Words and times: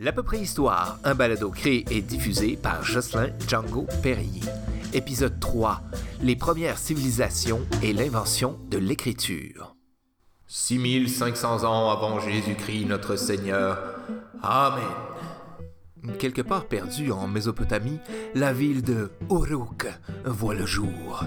L'à 0.00 0.12
peu 0.12 0.22
près 0.22 0.38
histoire, 0.38 1.00
un 1.02 1.16
balado 1.16 1.50
créé 1.50 1.84
et 1.90 2.00
diffusé 2.00 2.56
par 2.56 2.84
Jocelyn 2.84 3.30
Django 3.48 3.84
Perrier. 4.00 4.42
Épisode 4.94 5.40
3 5.40 5.82
Les 6.22 6.36
premières 6.36 6.78
civilisations 6.78 7.66
et 7.82 7.92
l'invention 7.92 8.60
de 8.70 8.78
l'écriture. 8.78 9.74
6500 10.46 11.64
ans 11.64 11.90
avant 11.90 12.20
Jésus-Christ 12.20 12.84
notre 12.84 13.16
Seigneur. 13.16 13.96
Amen. 14.40 14.84
Quelque 16.20 16.42
part 16.42 16.66
perdu 16.66 17.10
en 17.10 17.26
Mésopotamie, 17.26 17.98
la 18.36 18.52
ville 18.52 18.82
de 18.82 19.10
Uruk 19.28 19.88
voit 20.24 20.54
le 20.54 20.64
jour. 20.64 21.24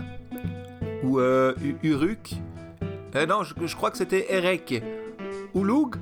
Ou 1.03 1.19
euh, 1.19 1.53
Uruk? 1.83 2.35
Euh, 3.15 3.25
Non, 3.25 3.43
je, 3.43 3.53
je, 3.65 3.75
crois 3.75 3.91
que 3.91 3.97
c'était 3.97 4.33
Erek. 4.33 4.81
Ouloug 5.53 5.97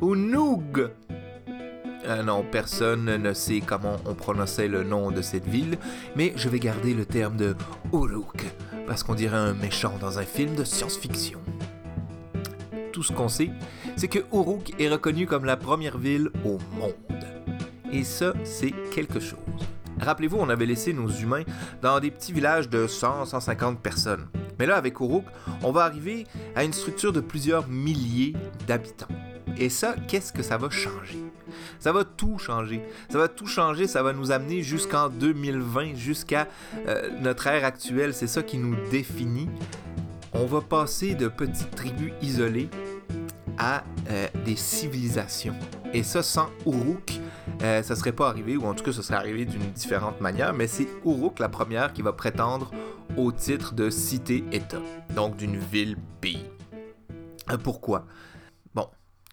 Ou 0.00 0.16
Noug 0.16 0.88
euh, 2.06 2.22
non, 2.22 2.44
personne 2.50 3.04
ne 3.04 3.32
sait 3.32 3.60
comment 3.60 3.96
on 4.06 4.14
prononçait 4.14 4.68
le 4.68 4.84
nom 4.84 5.10
de 5.10 5.22
cette 5.22 5.46
ville, 5.46 5.78
mais 6.16 6.32
je 6.36 6.48
vais 6.48 6.58
garder 6.58 6.94
le 6.94 7.04
terme 7.04 7.36
de 7.36 7.56
Uruk, 7.92 8.44
parce 8.86 9.02
qu'on 9.02 9.14
dirait 9.14 9.36
un 9.36 9.54
méchant 9.54 9.94
dans 10.00 10.18
un 10.18 10.24
film 10.24 10.54
de 10.54 10.64
science-fiction. 10.64 11.40
Tout 12.92 13.02
ce 13.02 13.12
qu'on 13.12 13.28
sait, 13.28 13.50
c'est 13.96 14.08
que 14.08 14.20
Uruk 14.32 14.72
est 14.78 14.88
reconnu 14.88 15.26
comme 15.26 15.44
la 15.44 15.56
première 15.56 15.98
ville 15.98 16.30
au 16.44 16.58
monde. 16.78 16.94
Et 17.92 18.04
ça, 18.04 18.34
c'est 18.44 18.72
quelque 18.92 19.20
chose. 19.20 19.38
Rappelez-vous, 20.00 20.38
on 20.38 20.48
avait 20.48 20.66
laissé 20.66 20.92
nos 20.92 21.08
humains 21.08 21.44
dans 21.80 22.00
des 22.00 22.10
petits 22.10 22.32
villages 22.32 22.68
de 22.68 22.86
100-150 22.86 23.76
personnes. 23.76 24.26
Mais 24.58 24.66
là, 24.66 24.76
avec 24.76 25.00
Uruk, 25.00 25.24
on 25.62 25.72
va 25.72 25.84
arriver 25.84 26.26
à 26.54 26.64
une 26.64 26.72
structure 26.72 27.12
de 27.12 27.20
plusieurs 27.20 27.68
milliers 27.68 28.34
d'habitants. 28.66 29.08
Et 29.56 29.68
ça, 29.68 29.94
qu'est-ce 30.08 30.32
que 30.32 30.42
ça 30.42 30.58
va 30.58 30.68
changer? 30.70 31.23
Ça 31.78 31.92
va 31.92 32.04
tout 32.04 32.38
changer. 32.38 32.82
Ça 33.08 33.18
va 33.18 33.28
tout 33.28 33.46
changer, 33.46 33.86
ça 33.86 34.02
va 34.02 34.12
nous 34.12 34.30
amener 34.30 34.62
jusqu'en 34.62 35.08
2020, 35.08 35.94
jusqu'à 35.94 36.48
euh, 36.88 37.08
notre 37.20 37.46
ère 37.46 37.64
actuelle. 37.64 38.14
C'est 38.14 38.26
ça 38.26 38.42
qui 38.42 38.58
nous 38.58 38.76
définit. 38.90 39.48
On 40.32 40.46
va 40.46 40.60
passer 40.60 41.14
de 41.14 41.28
petites 41.28 41.74
tribus 41.74 42.12
isolées 42.20 42.68
à 43.58 43.84
euh, 44.10 44.26
des 44.44 44.56
civilisations. 44.56 45.54
Et 45.92 46.02
ça, 46.02 46.22
sans 46.22 46.50
Uruk, 46.66 47.20
euh, 47.62 47.82
ça 47.82 47.94
serait 47.94 48.12
pas 48.12 48.28
arrivé, 48.28 48.56
ou 48.56 48.64
en 48.66 48.74
tout 48.74 48.84
cas, 48.84 48.92
ça 48.92 49.02
serait 49.02 49.16
arrivé 49.16 49.44
d'une 49.44 49.70
différente 49.72 50.20
manière, 50.20 50.52
mais 50.52 50.66
c'est 50.66 50.88
Uruk 51.04 51.38
la 51.38 51.48
première 51.48 51.92
qui 51.92 52.02
va 52.02 52.12
prétendre 52.12 52.72
au 53.16 53.30
titre 53.32 53.74
de 53.74 53.90
cité-État, 53.90 54.82
donc 55.14 55.36
d'une 55.36 55.56
ville-pays. 55.56 56.46
Euh, 57.50 57.56
pourquoi? 57.56 58.06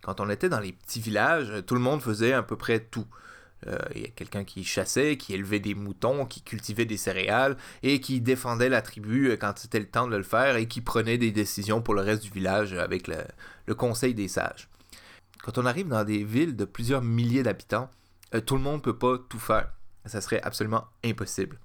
Quand 0.01 0.19
on 0.19 0.29
était 0.29 0.49
dans 0.49 0.59
les 0.59 0.71
petits 0.71 0.99
villages, 0.99 1.63
tout 1.65 1.75
le 1.75 1.81
monde 1.81 2.01
faisait 2.01 2.33
à 2.33 2.43
peu 2.43 2.55
près 2.55 2.79
tout. 2.79 3.05
Il 3.65 3.71
euh, 3.71 3.99
y 3.99 4.05
a 4.05 4.09
quelqu'un 4.09 4.43
qui 4.43 4.63
chassait, 4.63 5.17
qui 5.17 5.35
élevait 5.35 5.59
des 5.59 5.75
moutons, 5.75 6.25
qui 6.25 6.41
cultivait 6.41 6.85
des 6.85 6.97
céréales 6.97 7.57
et 7.83 8.01
qui 8.01 8.19
défendait 8.19 8.69
la 8.69 8.81
tribu 8.81 9.29
euh, 9.29 9.37
quand 9.37 9.53
c'était 9.57 9.79
le 9.79 9.85
temps 9.85 10.07
de 10.07 10.17
le 10.17 10.23
faire 10.23 10.55
et 10.55 10.67
qui 10.67 10.81
prenait 10.81 11.19
des 11.19 11.31
décisions 11.31 11.81
pour 11.81 11.93
le 11.93 12.01
reste 12.01 12.23
du 12.23 12.31
village 12.31 12.73
avec 12.73 13.07
le, 13.07 13.17
le 13.67 13.75
conseil 13.75 14.15
des 14.15 14.27
sages. 14.27 14.67
Quand 15.43 15.59
on 15.59 15.65
arrive 15.67 15.87
dans 15.87 16.03
des 16.03 16.23
villes 16.23 16.55
de 16.55 16.65
plusieurs 16.65 17.03
milliers 17.03 17.43
d'habitants, 17.43 17.91
euh, 18.33 18.41
tout 18.41 18.55
le 18.55 18.61
monde 18.61 18.77
ne 18.77 18.81
peut 18.81 18.97
pas 18.97 19.17
tout 19.29 19.39
faire. 19.39 19.71
Ça 20.05 20.21
serait 20.21 20.41
absolument 20.41 20.85
impossible. 21.05 21.59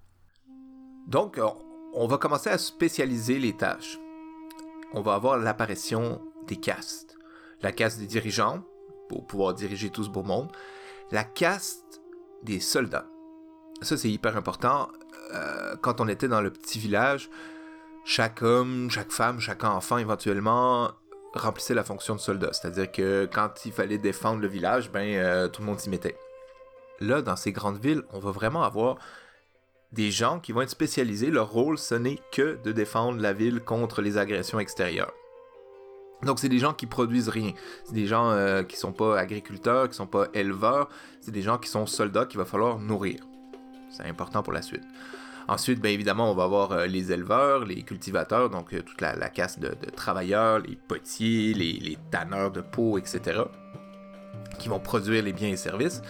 Donc, 1.07 1.41
on 1.95 2.07
va 2.07 2.19
commencer 2.19 2.51
à 2.51 2.59
spécialiser 2.59 3.39
les 3.39 3.57
tâches. 3.57 3.97
On 4.93 5.01
va 5.01 5.15
avoir 5.15 5.39
l'apparition 5.39 6.21
des 6.47 6.57
castes. 6.57 7.16
La 7.63 7.73
caste 7.73 7.99
des 7.99 8.07
dirigeants, 8.07 8.63
pour 9.09 9.27
pouvoir 9.27 9.55
diriger 9.55 9.91
tout 9.91 10.05
ce 10.05 10.11
beau 10.11 10.23
monde. 10.23 10.51
La 11.11 11.25
caste 11.25 12.01
des 12.43 12.61
soldats. 12.61 13.07
Ça, 13.83 13.97
c'est 13.97 14.11
hyper 14.11 14.37
important. 14.37 14.89
Euh, 15.35 15.77
quand 15.81 16.01
on 16.01 16.09
était 16.09 16.29
dans 16.29 16.41
le 16.41 16.51
petit 16.51 16.79
village, 16.79 17.31
chaque 18.05 18.43
homme, 18.43 18.91
chaque 18.91 19.13
femme, 19.13 19.41
chaque 19.41 19.65
enfant, 19.65 19.99
éventuellement, 19.99 20.93
remplissait 21.35 21.75
la 21.75 21.85
fonction 21.85 22.15
de 22.15 22.21
soldat. 22.21 22.53
C'est-à-dire 22.53 22.91
que 22.91 23.29
quand 23.33 23.67
il 23.67 23.73
fallait 23.73 23.99
défendre 23.99 24.41
le 24.41 24.49
village, 24.49 24.91
ben, 24.91 25.07
euh, 25.17 25.49
tout 25.49 25.61
le 25.61 25.67
monde 25.67 25.81
s'y 25.81 25.91
mettait. 25.91 26.17
Là, 27.01 27.21
dans 27.21 27.37
ces 27.37 27.53
grandes 27.53 27.79
villes, 27.79 28.03
on 28.13 28.19
va 28.19 28.31
vraiment 28.31 28.63
avoir 28.63 28.97
des 29.93 30.11
gens 30.11 30.41
qui 30.41 30.53
vont 30.53 30.63
être 30.63 30.71
spécialisés. 30.71 31.31
Leur 31.31 31.51
rôle, 31.51 31.79
ce 31.79 31.95
n'est 31.95 32.21
que 32.33 32.59
de 32.63 32.73
défendre 32.73 33.21
la 33.21 33.33
ville 33.33 33.61
contre 33.61 34.01
les 34.01 34.19
agressions 34.19 34.59
extérieures. 34.59 35.13
Donc 36.23 36.39
c'est 36.39 36.49
des 36.49 36.59
gens 36.59 36.73
qui 36.73 36.87
produisent 36.87 37.29
rien. 37.29 37.53
C'est 37.85 37.95
des 37.95 38.07
gens 38.07 38.31
euh, 38.31 38.63
qui 38.63 38.77
sont 38.77 38.93
pas 38.93 39.19
agriculteurs, 39.19 39.89
qui 39.89 39.95
sont 39.95 40.07
pas 40.07 40.29
éleveurs. 40.35 40.89
C'est 41.21 41.31
des 41.33 41.43
gens 41.43 41.59
qui 41.59 41.69
sont 41.69 41.87
soldats 41.87 42.27
qu'il 42.27 42.39
va 42.39 42.45
falloir 42.45 42.79
nourrir. 42.79 43.21
C'est 43.91 44.05
important 44.05 44.43
pour 44.43 44.53
la 44.53 44.63
suite. 44.63 44.83
Ensuite, 45.49 45.81
bien 45.81 45.93
évidemment, 45.93 46.31
on 46.31 46.35
va 46.35 46.45
avoir 46.45 46.73
euh, 46.73 46.87
les 46.87 47.13
éleveurs, 47.13 47.65
les 47.65 47.83
cultivateurs, 47.83 48.51
donc 48.51 48.75
euh, 48.75 48.83
toute 48.83 49.01
la, 49.01 49.15
la 49.15 49.29
caste 49.29 49.61
de, 49.61 49.75
travailleurs, 49.95 50.59
les 50.59 50.75
potiers, 50.75 51.55
les, 51.55 51.75
les, 51.75 51.97
tanneurs 52.11 52.51
de 52.51 52.61
peau, 52.61 52.99
etc., 52.99 53.43
qui 54.59 54.69
vont 54.69 54.81
produire 54.81 55.23
les 55.23 55.33
biens 55.33 55.51
et 55.51 55.57
services. 55.57 56.03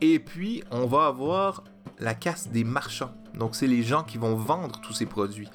Et 0.00 0.20
puis, 0.20 0.62
on 0.70 0.86
va 0.86 1.06
avoir 1.06 1.64
la 1.98 2.14
caste 2.14 2.52
des 2.52 2.62
marchands. 2.62 3.12
Donc, 3.34 3.56
c'est 3.56 3.66
les 3.66 3.82
gens 3.82 4.04
qui 4.04 4.16
vont 4.16 4.36
vendre 4.36 4.80
tous 4.80 4.92
ces 4.92 5.06
produits. 5.06 5.48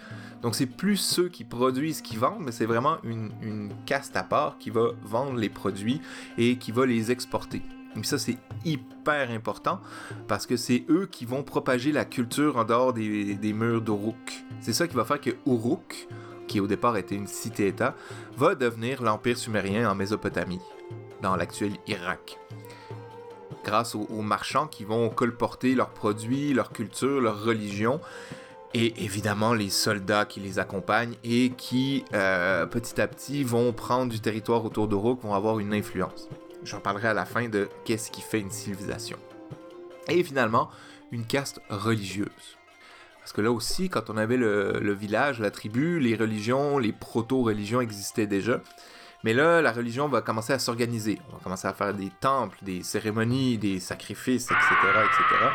Donc, 0.44 0.56
c'est 0.56 0.66
plus 0.66 0.98
ceux 0.98 1.30
qui 1.30 1.46
produisent 1.46 2.02
qui 2.02 2.18
vendent, 2.18 2.42
mais 2.42 2.52
c'est 2.52 2.66
vraiment 2.66 2.98
une, 3.04 3.72
caste 3.86 4.16
à 4.18 4.24
part 4.24 4.58
qui 4.60 4.70
va 4.70 4.90
vendre 5.04 5.38
les 5.38 5.50
produits 5.50 6.02
et 6.38 6.58
qui 6.58 6.74
va 6.74 6.86
les 6.86 7.12
exporter. 7.12 7.62
Donc 7.96 8.06
ça, 8.06 8.18
c'est 8.18 8.38
hyper 8.66 9.30
important 9.32 9.80
parce 10.28 10.46
que 10.46 10.58
c'est 10.58 10.84
eux 10.90 11.08
qui 11.10 11.26
vont 11.26 11.44
propager 11.44 11.92
la 11.92 12.06
culture 12.06 12.58
en 12.58 12.64
dehors 12.64 12.92
des, 12.92 13.36
des 13.36 13.54
murs 13.54 13.82
d'Uruk. 13.82 14.44
C'est 14.62 14.74
ça 14.74 14.88
qui 14.88 14.96
va 14.96 15.06
faire 15.06 15.22
que 15.22 15.30
Uruk, 15.46 16.08
qui 16.48 16.60
au 16.60 16.68
départ 16.68 16.98
était 16.98 17.16
une 17.16 17.28
cité-État, 17.28 17.96
va 18.36 18.56
devenir 18.56 19.02
l'Empire 19.04 19.38
sumérien 19.38 19.90
en 19.90 19.96
Mésopotamie, 19.96 20.60
dans 21.22 21.36
l'actuel 21.36 21.74
Irak. 21.88 22.40
Grâce 23.64 23.96
aux, 23.96 24.08
aux, 24.10 24.24
marchands 24.24 24.68
qui 24.68 24.84
vont 24.84 25.10
colporter 25.10 25.76
leurs 25.76 25.92
produits, 25.92 26.54
leur 26.54 26.72
culture, 26.74 27.22
leur 27.22 27.44
religion, 27.44 28.02
et 28.74 29.04
évidemment 29.04 29.54
les 29.54 29.70
soldats 29.70 30.26
qui 30.26 30.40
les 30.40 30.60
accompagnent 30.60 31.16
et 31.24 31.52
qui, 31.52 32.06
euh, 32.14 32.66
petit 32.66 33.00
à 33.00 33.08
petit, 33.08 33.44
vont 33.44 33.72
prendre 33.74 34.12
du 34.12 34.20
territoire 34.20 34.66
autour 34.66 34.88
d'Uruk, 34.88 35.22
vont 35.22 35.34
avoir 35.34 35.60
une 35.60 35.74
influence. 35.74 36.28
J'en 36.64 36.80
parlerai 36.80 37.10
à 37.10 37.14
la 37.14 37.26
fin 37.26 37.50
de 37.50 37.70
qu'est-ce 37.86 38.10
qui 38.10 38.22
fait 38.22 38.40
une 38.40 38.52
civilisation. 38.52 39.18
Et 40.10 40.24
finalement, 40.24 40.70
une 41.12 41.26
caste 41.26 41.62
religieuse. 41.70 42.58
Parce 43.20 43.32
que 43.32 43.42
là 43.42 43.52
aussi, 43.52 43.90
quand 43.90 44.10
on 44.10 44.18
avait 44.18 44.38
le, 44.38 44.80
le 44.82 44.94
village, 44.94 45.40
la 45.40 45.52
tribu, 45.52 46.00
les 46.00 46.16
religions, 46.16 46.78
les 46.78 46.92
proto-religions 46.92 47.80
existaient 47.80 48.28
déjà. 48.28 48.60
Mais 49.24 49.34
là, 49.34 49.62
la 49.62 49.72
religion 49.72 50.10
va 50.10 50.22
commencer 50.22 50.52
à 50.52 50.60
s'organiser. 50.60 51.20
On 51.30 51.38
va 51.38 51.40
commencer 51.42 51.68
à 51.68 51.74
faire 51.74 51.94
des 51.94 52.12
temples, 52.20 52.58
des 52.64 52.84
cérémonies, 52.84 53.58
des 53.58 53.80
sacrifices, 53.80 54.46
etc., 54.52 54.60
etc. 55.06 55.46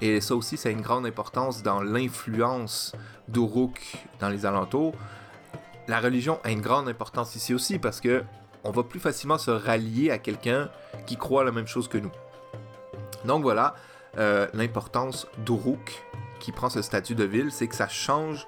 Et 0.00 0.20
ça 0.20 0.34
aussi, 0.34 0.56
ça 0.56 0.68
a 0.68 0.72
une 0.72 0.82
grande 0.82 1.06
importance 1.06 1.62
dans 1.62 1.82
l'influence 1.82 2.94
d'Uruk 3.28 3.80
dans 4.20 4.28
les 4.28 4.44
alentours. 4.46 4.94
La 5.88 6.00
religion 6.00 6.38
a 6.44 6.50
une 6.50 6.60
grande 6.60 6.88
importance 6.88 7.34
ici 7.36 7.54
aussi 7.54 7.78
parce 7.78 8.00
que 8.00 8.22
on 8.64 8.72
va 8.72 8.82
plus 8.82 9.00
facilement 9.00 9.38
se 9.38 9.50
rallier 9.50 10.10
à 10.10 10.18
quelqu'un 10.18 10.68
qui 11.06 11.16
croit 11.16 11.44
la 11.44 11.52
même 11.52 11.68
chose 11.68 11.88
que 11.88 11.98
nous. 11.98 12.10
Donc 13.24 13.42
voilà, 13.42 13.74
euh, 14.18 14.48
l'importance 14.54 15.26
d'Uruk 15.38 16.02
qui 16.40 16.52
prend 16.52 16.68
ce 16.68 16.82
statut 16.82 17.14
de 17.14 17.24
ville, 17.24 17.52
c'est 17.52 17.68
que 17.68 17.74
ça 17.76 17.88
change 17.88 18.46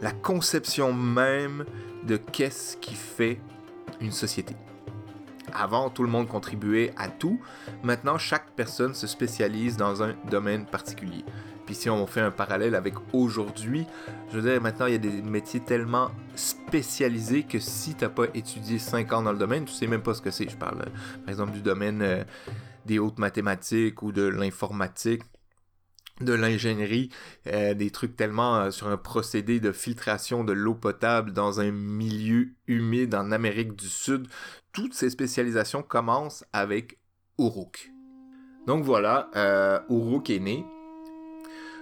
la 0.00 0.12
conception 0.12 0.92
même 0.92 1.64
de 2.04 2.16
qu'est-ce 2.16 2.76
qui 2.76 2.94
fait 2.94 3.40
une 4.00 4.12
société. 4.12 4.54
Avant, 5.54 5.90
tout 5.90 6.02
le 6.02 6.08
monde 6.08 6.28
contribuait 6.28 6.92
à 6.96 7.08
tout. 7.08 7.40
Maintenant, 7.82 8.18
chaque 8.18 8.50
personne 8.56 8.94
se 8.94 9.06
spécialise 9.06 9.76
dans 9.76 10.02
un 10.02 10.14
domaine 10.30 10.66
particulier. 10.66 11.24
Puis 11.66 11.74
si 11.74 11.88
on 11.88 12.06
fait 12.06 12.20
un 12.20 12.30
parallèle 12.32 12.74
avec 12.74 12.94
aujourd'hui, 13.12 13.86
je 14.30 14.38
veux 14.38 14.50
dire, 14.50 14.60
maintenant, 14.60 14.86
il 14.86 14.92
y 14.92 14.96
a 14.96 14.98
des 14.98 15.22
métiers 15.22 15.60
tellement 15.60 16.10
spécialisés 16.34 17.44
que 17.44 17.60
si 17.60 17.94
tu 17.94 18.04
n'as 18.04 18.10
pas 18.10 18.24
étudié 18.34 18.78
5 18.78 19.12
ans 19.12 19.22
dans 19.22 19.32
le 19.32 19.38
domaine, 19.38 19.64
tu 19.66 19.72
sais 19.72 19.86
même 19.86 20.02
pas 20.02 20.14
ce 20.14 20.20
que 20.20 20.30
c'est. 20.30 20.48
Je 20.48 20.56
parle, 20.56 20.78
par 20.78 21.28
exemple, 21.28 21.52
du 21.52 21.62
domaine 21.62 22.02
euh, 22.02 22.24
des 22.86 22.98
hautes 22.98 23.18
mathématiques 23.18 24.02
ou 24.02 24.10
de 24.10 24.22
l'informatique 24.22 25.22
de 26.20 26.32
l'ingénierie, 26.32 27.10
euh, 27.46 27.74
des 27.74 27.90
trucs 27.90 28.16
tellement 28.16 28.56
euh, 28.56 28.70
sur 28.70 28.88
un 28.88 28.96
procédé 28.96 29.60
de 29.60 29.72
filtration 29.72 30.44
de 30.44 30.52
l'eau 30.52 30.74
potable 30.74 31.32
dans 31.32 31.60
un 31.60 31.70
milieu 31.70 32.50
humide 32.66 33.14
en 33.14 33.32
Amérique 33.32 33.74
du 33.74 33.88
Sud. 33.88 34.26
Toutes 34.72 34.94
ces 34.94 35.10
spécialisations 35.10 35.82
commencent 35.82 36.44
avec 36.52 36.98
Uruk. 37.38 37.90
Donc 38.66 38.84
voilà, 38.84 39.30
euh, 39.36 39.80
Uruk 39.88 40.30
est 40.30 40.38
né. 40.38 40.64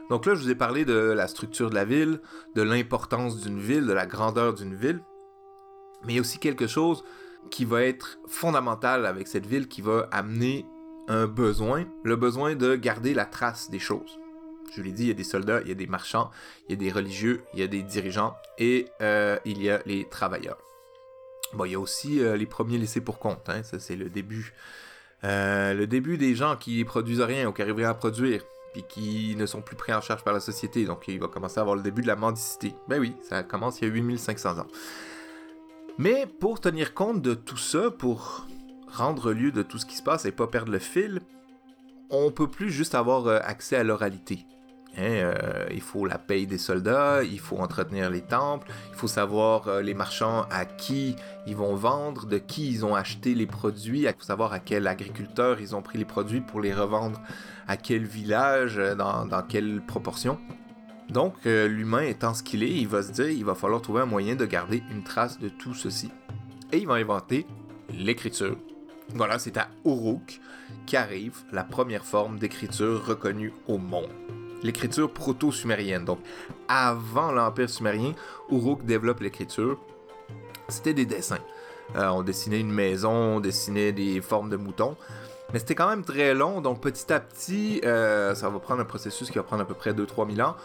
Donc 0.09 0.25
là, 0.25 0.35
je 0.35 0.41
vous 0.41 0.51
ai 0.51 0.55
parlé 0.55 0.85
de 0.85 0.95
la 0.95 1.29
structure 1.29 1.69
de 1.69 1.75
la 1.75 1.85
ville, 1.85 2.21
de 2.55 2.63
l'importance 2.63 3.41
d'une 3.41 3.59
ville, 3.59 3.87
de 3.87 3.93
la 3.93 4.07
grandeur 4.07 4.55
d'une 4.55 4.75
ville. 4.75 5.01
Mais 6.07 6.21
aussi 6.21 6.39
quelque 6.39 6.67
chose 6.67 7.05
qui 7.51 7.65
va 7.65 7.83
être 7.83 8.19
fondamental 8.27 9.05
avec 9.05 9.27
cette 9.27 9.47
ville, 9.47 9.69
qui 9.69 9.83
va 9.83 10.09
amener 10.13 10.65
un 11.09 11.27
besoin, 11.27 11.87
le 12.05 12.17
besoin 12.17 12.55
de 12.55 12.77
garder 12.77 13.15
la 13.15 13.25
trace 13.25 13.71
des 13.71 13.79
choses. 13.79 14.19
Je 14.75 14.83
l'ai 14.83 14.93
dit, 14.93 15.05
il 15.05 15.09
y 15.09 15.13
a 15.13 15.15
des 15.15 15.25
soldats, 15.25 15.61
il 15.63 15.69
y 15.69 15.73
a 15.73 15.75
des 15.75 15.87
marchands, 15.87 16.31
il 16.69 16.73
y 16.73 16.75
a 16.75 16.77
des 16.77 16.93
religieux, 16.93 17.43
il 17.55 17.61
y 17.61 17.63
a 17.63 17.67
des 17.67 17.83
dirigeants 17.83 18.35
et 18.59 18.89
euh, 19.01 19.39
il 19.45 19.63
y 19.63 19.71
a 19.71 19.81
les 19.87 20.09
travailleurs. 20.09 20.59
Bon, 21.55 21.65
il 21.65 21.73
y 21.73 21.75
a 21.75 21.81
aussi 21.81 22.21
euh, 22.21 22.37
les 22.37 22.47
premiers 22.47 22.79
laissés 22.79 23.01
pour 23.01 23.19
compte, 23.19 23.49
hein, 23.49 23.63
ça 23.63 23.79
c'est 23.79 23.97
le 23.97 24.11
début. 24.11 24.53
Euh, 25.25 25.75
le 25.75 25.87
début 25.87 26.19
des 26.19 26.35
gens 26.35 26.57
qui 26.57 26.85
produisent 26.85 27.21
rien 27.21 27.49
ou 27.49 27.53
qui 27.53 27.63
arrivent 27.63 27.77
rien 27.77 27.91
à 27.91 27.95
produire, 27.95 28.43
puis 28.73 28.85
qui 28.89 29.35
ne 29.37 29.47
sont 29.47 29.63
plus 29.63 29.77
pris 29.77 29.93
en 29.93 30.01
charge 30.01 30.23
par 30.23 30.35
la 30.35 30.41
société, 30.41 30.85
donc 30.85 31.09
il 31.09 31.19
va 31.19 31.29
commencer 31.29 31.59
à 31.59 31.63
avoir 31.63 31.77
le 31.77 31.83
début 31.83 32.03
de 32.03 32.07
la 32.07 32.17
mendicité. 32.17 32.75
Ben 32.89 33.01
oui, 33.01 33.15
ça 33.23 33.43
commence 33.43 33.81
il 33.81 33.89
y 33.89 33.91
a 33.91 33.95
8500 33.95 34.59
ans. 34.59 34.67
Mais 35.97 36.27
pour 36.27 36.61
tenir 36.61 36.95
compte 36.95 37.23
de 37.23 37.35
tout 37.35 37.57
ça, 37.57 37.91
pour 37.91 38.47
rendre 38.87 39.33
lieu 39.33 39.51
de 39.51 39.63
tout 39.63 39.79
ce 39.79 39.87
qui 39.87 39.97
se 39.97 40.03
passe 40.03 40.27
et 40.27 40.33
pas 40.33 40.47
perdre 40.47 40.71
le 40.71 40.79
fil, 40.79 41.21
on 42.11 42.31
peut 42.31 42.49
plus 42.49 42.71
juste 42.71 42.95
avoir 42.95 43.27
accès 43.27 43.77
à 43.77 43.85
l'oralité. 43.85 44.47
Hein, 44.99 45.03
euh, 45.03 45.67
il 45.71 45.81
faut 45.81 46.07
la 46.07 46.19
paye 46.19 46.47
des 46.47 46.59
soldats, 46.59 47.23
il 47.23 47.39
faut 47.39 47.59
entretenir 47.59 48.11
les 48.11 48.21
temples, 48.21 48.67
il 48.91 48.97
faut 48.97 49.07
savoir 49.07 49.69
euh, 49.69 49.81
les 49.81 49.95
marchands 49.95 50.47
à 50.51 50.65
qui 50.65 51.15
ils 51.47 51.55
vont 51.55 51.77
vendre, 51.77 52.27
de 52.27 52.39
qui 52.39 52.69
ils 52.69 52.85
ont 52.85 52.97
acheté 52.97 53.35
les 53.37 53.47
produits, 53.47 54.01
il 54.01 54.09
faut 54.09 54.25
savoir 54.25 54.53
à 54.53 54.59
quel 54.59 54.89
agriculteur 54.89 55.61
ils 55.61 55.77
ont 55.77 55.83
pris 55.83 55.99
les 55.99 56.05
produits 56.05 56.41
pour 56.41 56.61
les 56.61 56.75
revendre 56.75 57.21
à 57.69 57.77
quel 57.77 58.07
village, 58.07 58.79
euh, 58.79 58.97
dans, 58.97 59.43
quelle 59.49 59.83
proportion. 59.87 60.39
Donc, 61.11 61.33
l'humain 61.47 62.03
étant 62.03 62.35
ce 62.35 62.43
qu'il 62.43 62.63
est, 62.63 62.71
il 62.71 62.87
va 62.87 63.03
se 63.03 63.13
dire 63.13 63.31
il 63.31 63.45
va 63.45 63.55
falloir 63.55 63.81
trouver 63.81 64.03
un 64.03 64.07
moyen 64.07 64.35
de 64.35 64.45
garder 64.45 64.83
une 64.91 65.03
trace 65.03 65.39
de 65.39 65.49
tout 65.49 65.73
ceci. 65.73 66.11
Et 66.71 66.79
il 66.79 66.87
va 66.87 66.95
inventer 66.95 67.47
l'écriture. 67.89 68.59
Voilà, 69.15 69.39
c'est 69.39 69.57
à 69.57 69.69
Uruk 69.87 70.39
qu'arrive 70.85 71.39
la 71.51 71.65
première 71.65 72.05
forme 72.05 72.39
d'écriture 72.39 73.07
reconnue 73.07 73.55
au 73.69 73.79
monde 73.79 74.11
l'écriture 74.63 75.11
proto-sumérienne. 75.13 76.05
Donc, 76.05 76.19
avant 76.69 77.33
l'Empire 77.33 77.71
sumérien, 77.71 78.13
Uruk 78.51 78.85
développe 78.85 79.21
l'écriture. 79.21 79.79
C'était 80.69 80.95
des 80.95 81.07
dessins. 81.07 81.39
Euh, 81.97 82.09
on 82.09 82.23
dessinait 82.23 82.61
une 82.61 82.73
maison, 82.73 83.11
on 83.11 83.41
dessinait 83.41 83.93
des 83.93 84.21
formes 84.21 84.51
de 84.51 84.57
moutons. 84.57 84.97
Mais 85.53 85.59
c'était 85.59 85.75
quand 85.75 85.89
même 85.89 86.05
très 86.05 86.35
long, 86.35 86.61
donc 86.61 86.83
petit 86.83 87.11
à 87.11 87.21
petit, 87.21 87.81
euh, 87.85 88.35
ça 88.35 88.51
va 88.51 88.59
prendre 88.59 88.83
un 88.83 88.85
processus 88.85 89.31
qui 89.31 89.39
va 89.39 89.45
prendre 89.45 89.63
à 89.63 89.67
peu 89.67 89.75
près 89.75 89.93
2-3 89.95 90.35
000 90.35 90.47
ans. 90.47 90.57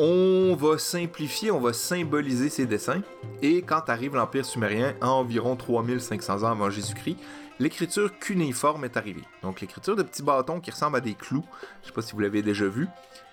On 0.00 0.56
va 0.56 0.78
simplifier, 0.78 1.52
on 1.52 1.60
va 1.60 1.72
symboliser 1.72 2.48
ces 2.48 2.66
dessins. 2.66 3.02
Et 3.42 3.62
quand 3.62 3.88
arrive 3.88 4.16
l'Empire 4.16 4.44
sumérien, 4.44 4.94
à 5.00 5.10
environ 5.10 5.54
3500 5.54 6.42
ans 6.42 6.50
avant 6.50 6.70
Jésus-Christ, 6.70 7.16
l'écriture 7.62 8.18
cunéiforme 8.18 8.84
est 8.84 8.96
arrivée. 8.96 9.22
Donc 9.42 9.60
l'écriture 9.60 9.94
de 9.94 10.02
petits 10.02 10.22
bâtons 10.22 10.60
qui 10.60 10.72
ressemblent 10.72 10.96
à 10.96 11.00
des 11.00 11.14
clous. 11.14 11.44
Je 11.82 11.86
ne 11.86 11.86
sais 11.86 11.94
pas 11.94 12.02
si 12.02 12.12
vous 12.12 12.18
l'avez 12.18 12.42
déjà 12.42 12.66
vu. 12.66 12.88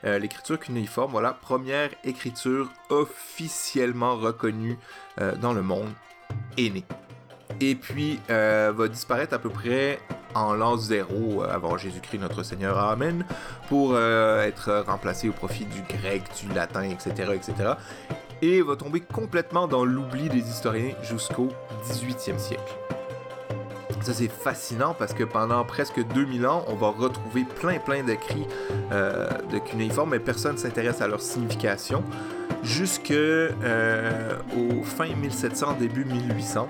Euh, 0.06 0.20
l'écriture 0.20 0.60
cunéiforme, 0.60 1.12
voilà, 1.12 1.34
première 1.34 1.90
écriture 2.04 2.70
officiellement 2.90 4.16
reconnue 4.18 4.78
euh, 5.20 5.36
dans 5.36 5.54
le 5.54 5.64
monde, 5.64 5.90
est 6.58 6.70
née. 6.70 6.86
Et 7.60 7.74
puis 7.74 8.20
euh, 8.30 8.72
va 8.76 8.88
disparaître 8.88 9.34
à 9.34 9.40
peu 9.40 9.50
près 9.50 10.00
en 10.36 10.54
l'an 10.54 10.78
zéro 10.78 11.42
avant 11.42 11.76
Jésus-Christ 11.78 12.20
notre 12.20 12.44
Seigneur, 12.44 12.78
Amen, 12.78 13.26
pour 13.68 13.98
être 13.98 14.84
remplacé 14.86 15.28
au 15.28 15.34
profit 15.34 15.66
du 15.66 15.82
grec, 15.82 16.22
du 16.40 16.54
latin, 16.54 16.84
etc., 16.84 17.32
etc. 17.34 17.74
Et 18.44 18.62
va 18.62 18.76
tomber 18.76 19.00
complètement 19.00 19.68
dans 19.68 19.84
l'oubli 19.84 20.30
des 20.30 20.48
historiens 20.48 20.94
jusqu'au 21.02 21.50
18e 21.88 22.38
siècle. 22.38 22.76
Ça, 24.02 24.14
c'est 24.14 24.32
fascinant 24.32 24.96
parce 24.98 25.14
que 25.14 25.24
pendant 25.24 25.64
presque 25.66 26.02
2000 26.14 26.48
ans, 26.48 26.64
on 26.68 26.76
va 26.76 26.90
retrouver 26.90 27.44
plein, 27.44 27.80
plein 27.80 28.04
d'écrits 28.04 28.48
euh, 28.92 29.28
de 29.52 29.60
cunéiforme, 29.60 30.12
mais 30.12 30.20
personne 30.20 30.54
ne 30.54 30.58
s'intéresse 30.58 31.02
à 31.02 31.08
leur 31.08 31.22
signification. 31.22 32.04
Jusque 32.64 33.12
euh, 33.12 34.38
au 34.56 34.84
fin 34.84 35.14
1700, 35.14 35.78
début 35.80 36.06
1800. 36.06 36.68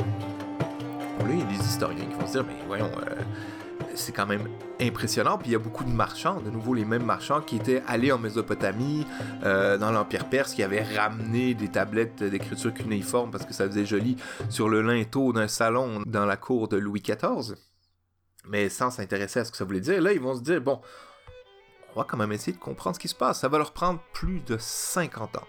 Là, 1.19 1.25
il 1.29 1.39
y 1.39 1.41
a 1.41 1.45
des 1.45 1.65
historiens 1.65 2.05
qui 2.05 2.15
vont 2.19 2.27
se 2.27 2.31
dire, 2.33 2.45
mais 2.47 2.55
voyons, 2.67 2.89
euh, 2.89 3.21
c'est 4.00 4.12
quand 4.12 4.25
même 4.25 4.48
impressionnant. 4.80 5.38
Puis 5.38 5.50
il 5.50 5.51
y 5.54 5.56
a 5.56 5.60
beaucoup 5.60 5.84
de 5.84 5.90
marchands, 5.90 6.42
de 6.42 6.50
nouveau 6.50 6.74
les 6.74 6.86
mêmes 6.86 7.06
marchands 7.06 7.42
qui 7.42 7.57
étaient 7.57 7.84
allés 7.88 8.12
en 8.12 8.18
Mésopotamie, 8.18 9.06
euh, 9.44 9.78
dans 9.78 9.92
l'Empire 9.92 10.30
perse, 10.30 10.54
qui 10.54 10.63
avaient 10.63 10.84
ramené 10.84 11.54
des 11.54 11.68
tablettes 11.68 12.24
d'écriture 12.24 12.74
cunéiforme 12.74 13.31
parce 13.31 13.46
que 13.46 13.54
ça 13.54 13.66
faisait 13.68 13.86
joli 13.86 14.18
sur 14.50 14.69
le 14.69 14.81
linteau 14.81 15.34
d'un 15.34 15.48
salon 15.48 16.01
dans 16.06 16.25
la 16.25 16.38
cour 16.38 16.68
de 16.68 16.78
Louis 16.78 17.01
XIV. 17.01 17.56
Mais 18.46 18.69
sans 18.69 18.90
s'intéresser 18.90 19.42
à 19.42 19.46
ce 19.46 19.51
que 19.51 19.57
ça 19.57 19.66
voulait 19.66 19.81
dire, 19.81 20.01
là 20.01 20.13
ils 20.13 20.22
vont 20.22 20.36
se 20.36 20.42
dire, 20.42 20.62
bon, 20.62 20.81
on 21.94 22.00
va 22.00 22.06
quand 22.06 22.18
même 22.18 22.31
essayer 22.31 22.54
de 22.54 22.62
comprendre 22.62 22.96
ce 22.96 23.00
qui 23.00 23.07
se 23.07 23.16
passe. 23.16 23.40
Ça 23.40 23.48
va 23.48 23.57
leur 23.57 23.74
prendre 23.74 24.00
plus 24.13 24.40
de 24.42 24.57
50 24.57 25.38
ans. 25.38 25.48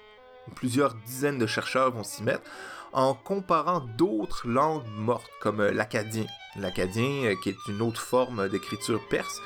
Plusieurs 0.54 0.94
dizaines 0.94 1.38
de 1.38 1.46
chercheurs 1.46 1.92
vont 1.92 2.02
s'y 2.02 2.22
mettre 2.22 2.42
en 2.92 3.14
comparant 3.14 3.80
d'autres 3.96 4.48
langues 4.48 4.86
mortes 4.96 5.30
comme 5.40 5.60
euh, 5.60 5.72
l'acadien, 5.72 6.26
L'acadien, 6.56 7.24
euh, 7.24 7.34
qui 7.42 7.50
est 7.50 7.68
une 7.68 7.80
autre 7.80 8.00
forme 8.00 8.48
d'écriture 8.48 9.00
perse, 9.08 9.40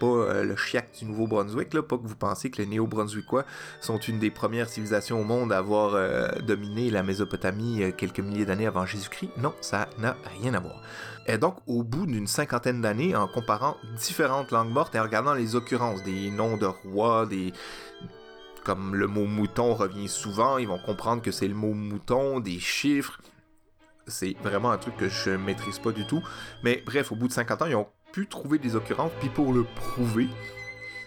pas 0.00 0.06
euh, 0.06 0.44
le 0.44 0.56
chiac 0.56 0.90
du 0.98 1.06
Nouveau-Brunswick, 1.06 1.72
là, 1.72 1.82
pas 1.82 1.96
que 1.96 2.06
vous 2.06 2.16
pensez 2.16 2.50
que 2.50 2.58
les 2.58 2.66
Néo-Brunswickois 2.66 3.44
sont 3.80 3.98
une 3.98 4.18
des 4.18 4.30
premières 4.30 4.68
civilisations 4.68 5.20
au 5.20 5.24
monde 5.24 5.52
à 5.52 5.58
avoir 5.58 5.96
dominé 6.42 6.90
la 6.90 7.02
Mésopotamie 7.02 7.92
quelques 7.96 8.20
milliers 8.20 8.44
d'années 8.44 8.66
avant 8.66 8.84
Jésus-Christ. 8.84 9.30
Non, 9.38 9.54
ça 9.60 9.88
n'a 9.98 10.16
rien 10.38 10.54
à 10.54 10.60
voir. 10.60 10.82
Et 11.26 11.38
donc, 11.38 11.56
au 11.66 11.84
bout 11.84 12.06
d'une 12.06 12.26
cinquantaine 12.26 12.80
d'années, 12.82 13.14
en 13.14 13.28
comparant 13.28 13.76
différentes 13.96 14.50
langues 14.50 14.72
mortes 14.72 14.94
et 14.94 14.98
en 14.98 15.04
regardant 15.04 15.34
les 15.34 15.54
occurrences 15.54 16.02
des 16.02 16.30
noms 16.30 16.56
de 16.56 16.66
rois, 16.66 17.26
des, 17.26 17.52
comme 18.64 18.94
le 18.94 19.06
mot 19.06 19.26
mouton 19.26 19.74
revient 19.74 20.08
souvent, 20.08 20.58
ils 20.58 20.68
vont 20.68 20.78
comprendre 20.78 21.22
que 21.22 21.30
c'est 21.30 21.48
le 21.48 21.54
mot 21.54 21.72
mouton, 21.72 22.40
des 22.40 22.60
chiffres, 22.60 23.20
c'est 24.06 24.36
vraiment 24.42 24.70
un 24.70 24.78
truc 24.78 24.96
que 24.96 25.08
je 25.08 25.30
maîtrise 25.30 25.78
pas 25.78 25.92
du 25.92 26.06
tout. 26.06 26.22
Mais 26.62 26.82
bref, 26.84 27.12
au 27.12 27.16
bout 27.16 27.28
de 27.28 27.32
50 27.32 27.62
ans, 27.62 27.66
ils 27.66 27.76
ont 27.76 27.88
pu 28.12 28.26
trouver 28.26 28.58
des 28.58 28.76
occurrences. 28.76 29.12
Puis 29.20 29.28
pour 29.28 29.52
le 29.52 29.64
prouver, 29.64 30.28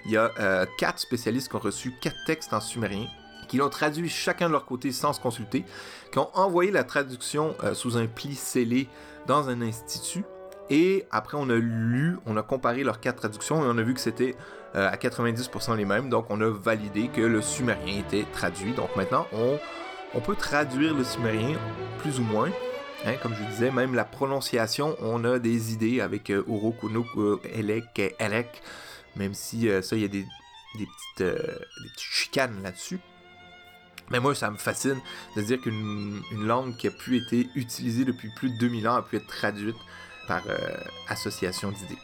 il 0.05 0.11
y 0.11 0.17
a 0.17 0.31
euh, 0.39 0.65
quatre 0.77 0.99
spécialistes 0.99 1.49
qui 1.49 1.55
ont 1.55 1.59
reçu 1.59 1.93
quatre 2.01 2.17
textes 2.25 2.53
en 2.53 2.61
sumérien, 2.61 3.07
qui 3.47 3.57
l'ont 3.57 3.69
traduit 3.69 4.09
chacun 4.09 4.47
de 4.47 4.53
leur 4.53 4.65
côté 4.65 4.91
sans 4.91 5.13
se 5.13 5.19
consulter, 5.19 5.65
qui 6.11 6.19
ont 6.19 6.29
envoyé 6.35 6.71
la 6.71 6.83
traduction 6.83 7.55
euh, 7.63 7.73
sous 7.73 7.97
un 7.97 8.07
pli 8.07 8.35
scellé 8.35 8.87
dans 9.27 9.49
un 9.49 9.61
institut. 9.61 10.23
Et 10.69 11.05
après, 11.11 11.37
on 11.39 11.49
a 11.49 11.55
lu, 11.55 12.17
on 12.25 12.37
a 12.37 12.43
comparé 12.43 12.83
leurs 12.83 12.99
quatre 12.99 13.17
traductions 13.17 13.63
et 13.63 13.67
on 13.67 13.77
a 13.77 13.83
vu 13.83 13.93
que 13.93 13.99
c'était 13.99 14.35
euh, 14.75 14.89
à 14.89 14.95
90% 14.95 15.77
les 15.77 15.85
mêmes. 15.85 16.09
Donc, 16.09 16.25
on 16.29 16.41
a 16.41 16.49
validé 16.49 17.07
que 17.07 17.21
le 17.21 17.41
sumérien 17.41 17.99
était 17.99 18.25
traduit. 18.33 18.73
Donc, 18.73 18.95
maintenant, 18.95 19.27
on, 19.33 20.19
peut 20.21 20.35
traduire 20.35 20.93
le 20.93 21.03
sumérien 21.03 21.57
plus 21.99 22.19
ou 22.19 22.23
moins. 22.23 22.49
Hein, 23.05 23.15
comme 23.21 23.35
je 23.35 23.43
disais, 23.43 23.71
même 23.71 23.93
la 23.93 24.03
prononciation, 24.03 24.95
on 24.99 25.23
a 25.25 25.37
des 25.37 25.73
idées 25.73 26.01
avec 26.01 26.31
euh, 26.31 26.43
Uruk, 26.47 26.81
Unuk, 26.83 27.05
euh, 27.17 27.39
Elek, 27.53 28.15
Elek, 28.19 28.63
même 29.15 29.33
si 29.35 29.69
euh, 29.69 29.81
ça, 29.83 29.95
il 29.95 30.01
y 30.01 30.05
a 30.05 30.07
des, 30.07 30.25
petites, 30.73 31.19
des 31.19 31.89
petites 31.89 31.99
chicanes 31.99 32.63
là-dessus. 32.63 32.99
Mais 34.09 34.19
moi, 34.19 34.33
ça 34.33 34.49
me 34.49 34.57
fascine 34.57 34.99
de 35.35 35.41
dire 35.41 35.61
qu'une 35.61 36.21
langue 36.31 36.75
qui 36.77 36.87
a 36.87 36.91
pu 36.91 37.17
être 37.17 37.33
utilisée 37.55 38.05
depuis 38.05 38.29
plus 38.35 38.49
de 38.49 38.57
2000 38.57 38.87
ans 38.87 38.95
a 38.95 39.01
pu 39.01 39.17
être 39.17 39.27
traduite 39.27 39.77
par 40.27 40.43
association 41.09 41.71
d'idées. 41.71 41.97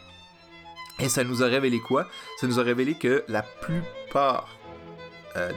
Et 1.02 1.08
ça 1.08 1.24
nous 1.24 1.42
a 1.42 1.46
révélé 1.46 1.80
quoi? 1.80 2.08
Ça 2.40 2.46
nous 2.46 2.58
a 2.58 2.62
révélé 2.62 2.94
que 2.94 3.24
la 3.28 3.42
plupart 3.42 4.48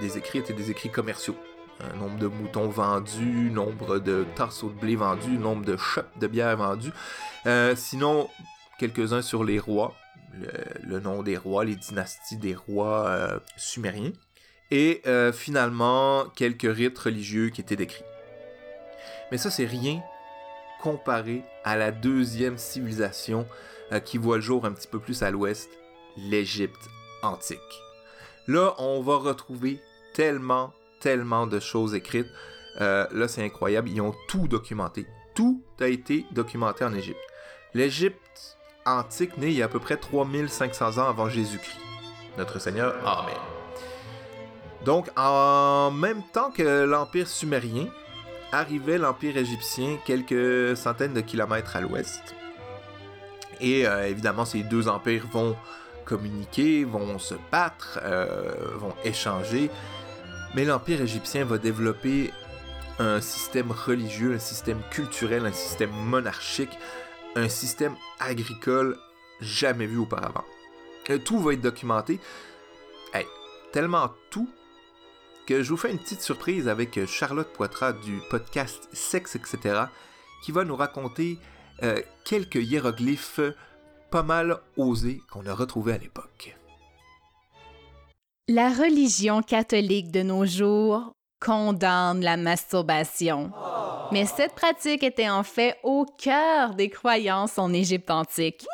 des 0.02 0.18
écrits 0.18 0.40
étaient 0.40 0.54
des 0.54 0.72
écrits 0.72 0.90
commerciaux 0.90 1.36
un 1.80 1.96
nombre 1.98 2.18
de 2.18 2.28
moutons 2.28 2.68
vendus, 2.68 3.50
nombre 3.52 4.00
de 4.00 4.26
tasseaux 4.36 4.70
de 4.70 4.80
blé 4.80 4.96
vendus, 4.96 5.38
nombre 5.38 5.66
de 5.66 5.78
chopes 5.78 6.18
de 6.20 6.28
bière 6.28 6.56
vendus. 6.56 6.92
Euh, 7.46 7.76
sinon, 7.76 8.30
quelques-uns 8.80 9.22
sur 9.22 9.44
les 9.44 9.60
rois, 9.60 9.94
le, 10.84 11.00
nom 11.00 11.24
des 11.24 11.38
rois, 11.38 11.66
les 11.66 11.76
dynasties 11.76 12.38
des 12.38 12.56
rois 12.56 13.08
euh, 13.08 13.40
sumériens. 13.58 14.12
Et 14.72 15.02
euh, 15.06 15.32
finalement, 15.32 16.26
quelques 16.36 16.64
rites 16.64 16.98
religieux 16.98 17.50
qui 17.50 17.62
étaient 17.62 17.76
décrits. 17.76 18.04
Mais 19.32 19.38
ça, 19.38 19.52
c'est 19.52 19.66
rien 19.66 20.02
comparé 20.82 21.44
à 21.64 21.76
la 21.76 21.92
deuxième 21.92 22.58
civilisation 22.58 23.48
qui 24.04 24.18
voit 24.18 24.38
le 24.38 24.42
jour 24.42 24.66
un 24.66 24.72
petit 24.72 24.88
peu 24.88 25.00
plus 25.00 25.24
à 25.24 25.32
l'ouest, 25.32 25.70
l'Égypte 26.18 26.90
antique. 27.22 27.60
Là, 28.48 28.74
on 28.78 29.02
va 29.02 29.18
retrouver 29.18 29.80
tellement 30.14 30.74
tellement 31.06 31.46
de 31.46 31.60
choses 31.60 31.94
écrites. 31.94 32.32
Euh, 32.82 33.06
là, 33.12 33.28
c'est 33.28 33.44
incroyable. 33.44 33.90
Ils 33.90 34.02
ont 34.02 34.16
tout 34.28 34.48
documenté. 34.48 35.06
Tout 35.36 35.62
a 35.80 35.88
été 35.88 36.26
documenté 36.32 36.84
en 36.84 36.94
Égypte. 36.96 37.20
L'Égypte 37.76 38.58
antique 38.88 39.38
née 39.38 39.48
il 39.48 39.54
y 39.54 39.62
a 39.62 39.66
à 39.66 39.68
peu 39.68 39.80
près 39.80 39.98
3500 39.98 40.98
ans 40.98 41.08
avant 41.08 41.30
Jésus-Christ. 41.30 41.78
Notre 42.40 42.60
Seigneur, 42.60 42.96
Amen. 43.08 43.36
Donc, 44.84 45.08
en 45.16 45.92
même 45.92 46.24
temps 46.34 46.50
que 46.50 46.86
l'Empire 46.86 47.28
sumérien, 47.28 47.88
arrivait 48.52 48.98
l'Empire 48.98 49.38
égyptien 49.38 49.98
quelques 50.06 50.76
centaines 50.76 51.14
de 51.14 51.22
kilomètres 51.22 51.76
à 51.76 51.82
l'ouest. 51.82 52.36
Et 53.62 53.88
euh, 53.88 54.08
évidemment, 54.08 54.46
ces 54.46 54.64
deux 54.64 54.88
empires 54.88 55.28
vont 55.32 55.56
communiquer, 56.06 56.84
vont 56.84 57.20
se 57.20 57.36
battre, 57.52 58.00
euh, 58.04 58.54
vont 58.76 58.94
échanger. 59.04 59.70
Mais 60.54 60.66
l'empire 60.66 61.02
égyptien 61.02 61.46
va 61.46 61.58
développer 61.58 62.32
un 63.00 63.20
système 63.20 63.72
religieux, 63.72 64.34
un 64.34 64.40
système 64.40 64.80
culturel, 64.92 65.46
un 65.46 65.52
système 65.52 65.92
monarchique, 65.92 66.78
un 67.36 67.50
système 67.50 67.96
agricole 68.20 68.98
jamais 69.42 69.86
vu 69.86 69.98
auparavant. 69.98 70.46
Euh, 71.10 71.18
tout 71.18 71.40
va 71.40 71.54
être 71.54 71.62
documenté. 71.62 72.20
tellement 73.74 74.10
tout 74.30 74.50
que 75.46 75.62
je 75.62 75.70
vous 75.70 75.76
fais 75.76 75.92
une 75.92 76.00
petite 76.00 76.22
surprise 76.22 76.70
avec 76.70 77.06
Charlotte 77.08 77.52
Poitras 77.52 77.92
du 77.92 78.22
podcast 78.30 78.88
Sexe, 78.94 79.36
etc., 79.36 79.82
qui 80.42 80.54
va 80.54 80.64
nous 80.64 80.78
raconter 80.78 81.38
euh, 81.84 82.02
quelques 82.24 82.56
hiéroglyphes 82.56 83.42
pas 84.12 84.24
mal 84.24 84.58
osés 84.78 85.22
qu'on 85.32 85.46
a 85.46 85.54
retrouvés 85.54 85.94
à 85.94 85.98
l'époque. 85.98 86.56
La 88.48 88.70
religion 88.70 89.42
catholique 89.42 90.12
de 90.12 90.22
nos 90.22 90.46
jours 90.46 91.14
condamne 91.44 92.22
la 92.22 92.38
masturbation. 92.38 93.52
Mais 94.12 94.26
cette 94.26 94.54
pratique 94.54 95.04
était 95.04 95.30
en 95.30 95.44
fait 95.44 95.78
au 95.84 96.06
cœur 96.06 96.76
des 96.76 96.90
croyances 96.90 97.58
en 97.58 97.74
Égypte 97.74 98.12
antique. 98.12 98.66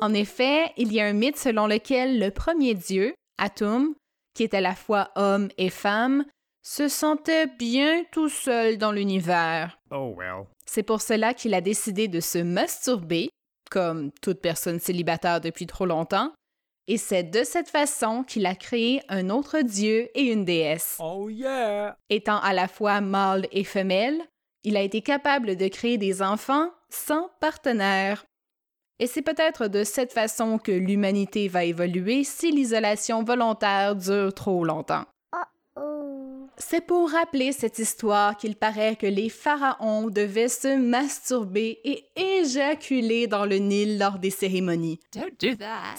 En 0.00 0.12
effet, 0.14 0.72
il 0.76 0.92
y 0.92 1.00
a 1.00 1.06
un 1.06 1.12
mythe 1.12 1.38
selon 1.38 1.66
lequel 1.66 2.18
le 2.18 2.30
premier 2.30 2.74
dieu, 2.74 3.14
Atum, 3.38 3.94
qui 4.34 4.42
est 4.42 4.54
à 4.54 4.60
la 4.60 4.74
fois 4.74 5.10
homme 5.16 5.48
et 5.58 5.70
femme, 5.70 6.24
se 6.62 6.88
sentait 6.88 7.46
bien 7.46 8.04
tout 8.12 8.28
seul 8.28 8.76
dans 8.76 8.92
l'univers. 8.92 9.78
Oh 9.90 10.14
well. 10.16 10.46
C'est 10.70 10.82
pour 10.82 11.00
cela 11.00 11.34
qu'il 11.34 11.54
a 11.54 11.60
décidé 11.60 12.08
de 12.08 12.20
se 12.20 12.38
masturber, 12.38 13.30
comme 13.70 14.10
toute 14.22 14.40
personne 14.40 14.80
célibataire 14.80 15.40
depuis 15.40 15.66
trop 15.66 15.86
longtemps, 15.86 16.32
et 16.88 16.98
c'est 16.98 17.24
de 17.24 17.42
cette 17.42 17.68
façon 17.68 18.22
qu'il 18.22 18.46
a 18.46 18.54
créé 18.54 19.02
un 19.08 19.28
autre 19.30 19.60
dieu 19.60 20.08
et 20.14 20.30
une 20.32 20.44
déesse. 20.44 20.98
Oh 21.00 21.28
yeah! 21.28 21.96
Étant 22.10 22.38
à 22.38 22.52
la 22.52 22.68
fois 22.68 23.00
mâle 23.00 23.48
et 23.50 23.64
femelle, 23.64 24.22
il 24.62 24.76
a 24.76 24.82
été 24.82 25.02
capable 25.02 25.56
de 25.56 25.68
créer 25.68 25.98
des 25.98 26.22
enfants 26.22 26.70
sans 26.88 27.28
partenaire. 27.40 28.24
Et 28.98 29.06
c'est 29.06 29.22
peut-être 29.22 29.66
de 29.66 29.84
cette 29.84 30.12
façon 30.12 30.58
que 30.58 30.72
l'humanité 30.72 31.48
va 31.48 31.64
évoluer 31.64 32.24
si 32.24 32.50
l'isolation 32.52 33.24
volontaire 33.24 33.96
dure 33.96 34.32
trop 34.32 34.64
longtemps. 34.64 35.04
C'est 36.58 36.80
pour 36.80 37.10
rappeler 37.10 37.52
cette 37.52 37.78
histoire 37.78 38.36
qu'il 38.36 38.56
paraît 38.56 38.96
que 38.96 39.06
les 39.06 39.28
pharaons 39.28 40.08
devaient 40.08 40.48
se 40.48 40.76
masturber 40.76 41.78
et 41.84 42.04
éjaculer 42.16 43.26
dans 43.26 43.44
le 43.44 43.56
Nil 43.56 43.98
lors 43.98 44.18
des 44.18 44.30
cérémonies. 44.30 44.98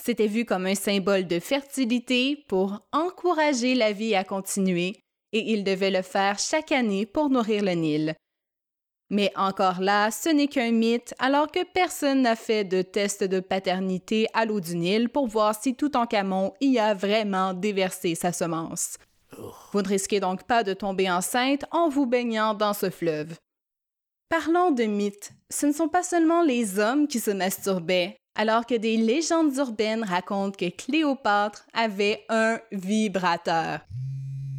C'était 0.03 0.27
vu 0.27 0.45
comme 0.45 0.65
un 0.65 0.75
symbole 0.75 1.27
de 1.27 1.39
fertilité 1.39 2.43
pour 2.47 2.81
encourager 2.91 3.75
la 3.75 3.91
vie 3.91 4.15
à 4.15 4.23
continuer 4.23 4.95
et 5.31 5.51
ils 5.51 5.63
devaient 5.63 5.91
le 5.91 6.01
faire 6.01 6.39
chaque 6.39 6.71
année 6.71 7.05
pour 7.05 7.29
nourrir 7.29 7.63
le 7.63 7.73
Nil. 7.73 8.15
Mais 9.09 9.31
encore 9.37 9.79
là, 9.79 10.11
ce 10.11 10.27
n'est 10.29 10.47
qu'un 10.47 10.71
mythe, 10.71 11.13
alors 11.17 11.49
que 11.49 11.63
personne 11.63 12.23
n'a 12.23 12.35
fait 12.35 12.65
de 12.65 12.81
test 12.81 13.23
de 13.23 13.39
paternité 13.39 14.27
à 14.33 14.45
l'eau 14.45 14.59
du 14.59 14.75
Nil 14.75 15.07
pour 15.07 15.27
voir 15.27 15.55
si 15.55 15.75
Toutankhamon 15.75 16.53
y 16.59 16.77
a 16.77 16.93
vraiment 16.93 17.53
déversé 17.53 18.15
sa 18.15 18.33
semence. 18.33 18.97
Vous 19.71 19.81
ne 19.81 19.87
risquez 19.87 20.19
donc 20.19 20.43
pas 20.43 20.63
de 20.63 20.73
tomber 20.73 21.09
enceinte 21.09 21.65
en 21.71 21.89
vous 21.89 22.05
baignant 22.05 22.53
dans 22.53 22.73
ce 22.73 22.89
fleuve. 22.89 23.35
Parlons 24.29 24.71
de 24.71 24.83
mythes. 24.83 25.31
Ce 25.49 25.65
ne 25.65 25.71
sont 25.71 25.87
pas 25.87 26.03
seulement 26.03 26.43
les 26.43 26.79
hommes 26.79 27.07
qui 27.07 27.19
se 27.19 27.31
masturbaient, 27.31 28.17
alors 28.35 28.65
que 28.65 28.75
des 28.75 28.97
légendes 28.97 29.55
urbaines 29.55 30.03
racontent 30.03 30.57
que 30.57 30.69
Cléopâtre 30.69 31.65
avait 31.73 32.25
un 32.29 32.59
vibrateur. 32.71 33.79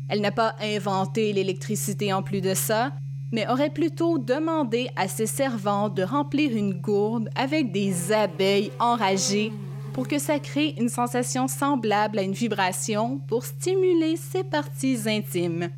Elle 0.08 0.22
n'a 0.22 0.32
pas 0.32 0.56
inventé 0.60 1.32
l'électricité 1.34 2.12
en 2.12 2.22
plus 2.22 2.40
de 2.40 2.54
ça, 2.54 2.92
mais 3.30 3.46
aurait 3.48 3.72
plutôt 3.72 4.18
demandé 4.18 4.88
à 4.96 5.06
ses 5.06 5.26
servants 5.26 5.90
de 5.90 6.02
remplir 6.02 6.56
une 6.56 6.80
gourde 6.80 7.28
avec 7.36 7.72
des 7.72 8.10
abeilles 8.12 8.72
enragées 8.80 9.52
pour 9.98 10.06
que 10.06 10.20
ça 10.20 10.38
crée 10.38 10.76
une 10.78 10.88
sensation 10.88 11.48
semblable 11.48 12.20
à 12.20 12.22
une 12.22 12.32
vibration 12.32 13.18
pour 13.26 13.44
stimuler 13.44 14.16
ses 14.16 14.44
parties 14.44 15.00
intimes. 15.06 15.70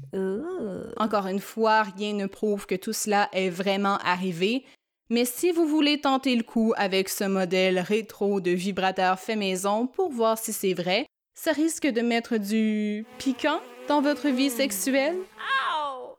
Encore 0.99 1.27
une 1.27 1.41
fois, 1.41 1.85
rien 1.85 2.13
ne 2.13 2.27
prouve 2.27 2.67
que 2.67 2.75
tout 2.75 2.93
cela 2.93 3.31
est 3.33 3.49
vraiment 3.49 3.97
arrivé, 4.05 4.67
mais 5.09 5.25
si 5.25 5.53
vous 5.53 5.67
voulez 5.67 6.03
tenter 6.03 6.37
le 6.37 6.43
coup 6.43 6.75
avec 6.77 7.09
ce 7.09 7.25
modèle 7.25 7.79
rétro 7.79 8.43
de 8.43 8.51
vibrateur 8.51 9.19
fait 9.19 9.37
maison 9.37 9.87
pour 9.87 10.11
voir 10.11 10.37
si 10.37 10.53
c'est 10.53 10.75
vrai, 10.75 11.07
ça 11.35 11.53
risque 11.53 11.87
de 11.87 12.03
mettre 12.03 12.37
du 12.37 13.07
piquant 13.17 13.63
dans 13.89 14.03
votre 14.03 14.29
vie 14.29 14.51
sexuelle. 14.51 15.17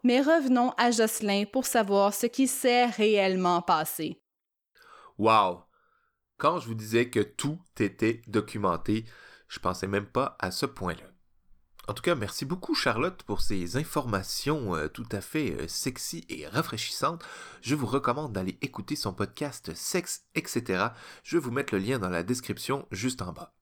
Mais 0.04 0.22
revenons 0.22 0.72
à 0.80 0.90
Jocelyn 0.90 1.44
pour 1.46 1.68
savoir 1.68 2.16
ce 2.16 2.26
qui 2.26 2.48
s'est 2.48 2.88
réellement 2.88 3.62
passé. 3.62 4.18
Wow! 5.20 5.71
Quand 6.42 6.58
je 6.58 6.66
vous 6.66 6.74
disais 6.74 7.08
que 7.08 7.20
tout 7.20 7.60
était 7.80 8.24
documenté, 8.26 9.06
je 9.48 9.60
pensais 9.60 9.86
même 9.86 10.08
pas 10.08 10.38
à 10.40 10.50
ce 10.50 10.66
point-là. 10.66 11.04
En 11.88 11.94
tout 11.94 12.02
cas, 12.02 12.16
merci 12.16 12.46
beaucoup 12.46 12.74
Charlotte 12.74 13.22
pour 13.22 13.42
ces 13.42 13.78
informations 13.78 14.76
euh, 14.76 14.88
tout 14.88 15.06
à 15.12 15.22
fait 15.22 15.52
euh, 15.52 15.68
sexy 15.68 16.26
et 16.30 16.48
rafraîchissantes. 16.48 17.24
Je 17.62 17.76
vous 17.76 17.86
recommande 17.86 18.34
d'aller 18.34 18.58
écouter 18.64 18.96
son 18.96 19.14
podcast 19.14 19.72
Sexe, 19.76 20.26
etc. 20.34 20.86
Je 21.24 21.38
vais 21.38 21.44
vous 21.44 21.52
mettre 21.52 21.76
le 21.76 21.80
lien 21.80 22.00
dans 22.00 22.10
la 22.10 22.24
description 22.24 22.88
juste 22.90 23.22
en 23.22 23.34
bas. 23.34 23.54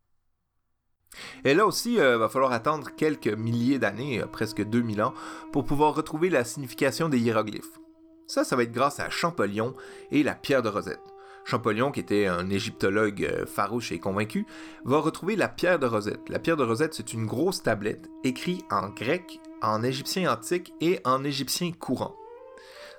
Et 1.44 1.54
là 1.54 1.66
aussi, 1.66 1.96
il 1.96 2.00
euh, 2.00 2.18
va 2.18 2.30
falloir 2.30 2.54
attendre 2.54 2.92
quelques 2.96 3.28
milliers 3.28 3.80
d'années, 3.80 4.24
presque 4.32 4.64
2000 4.64 5.02
ans, 5.02 5.14
pour 5.52 5.66
pouvoir 5.66 5.96
retrouver 5.96 6.30
la 6.30 6.46
signification 6.46 7.10
des 7.10 7.20
hiéroglyphes. 7.20 7.78
Ça, 8.26 8.46
ça 8.46 8.56
va 8.56 8.64
être 8.64 8.72
grâce 8.72 9.02
à 9.02 9.10
Champollion 9.10 9.76
et 10.12 10.24
la 10.24 10.36
pierre 10.36 10.62
de 10.62 10.70
Rosette. 10.70 11.19
Champollion, 11.46 11.92
qui 11.92 12.00
était 12.00 12.28
un 12.28 12.50
égyptologue 12.50 13.24
euh, 13.24 13.46
farouche 13.46 13.92
et 13.92 14.00
convaincu, 14.00 14.46
va 14.86 15.00
retrouver 15.00 15.36
la 15.36 15.48
pierre 15.48 15.80
de 15.80 15.88
Rosette. 15.88 16.30
La 16.30 16.40
pierre 16.40 16.58
de 16.58 16.64
Rosette, 16.64 16.94
c'est 16.94 17.14
une 17.14 17.26
grosse 17.26 17.64
tablette 17.64 18.10
écrite 18.24 18.64
en 18.72 18.90
grec, 18.90 19.40
en 19.62 19.84
égyptien 19.84 20.32
antique 20.32 20.74
et 20.82 21.00
en 21.06 21.24
égyptien 21.24 21.72
courant. 21.72 22.16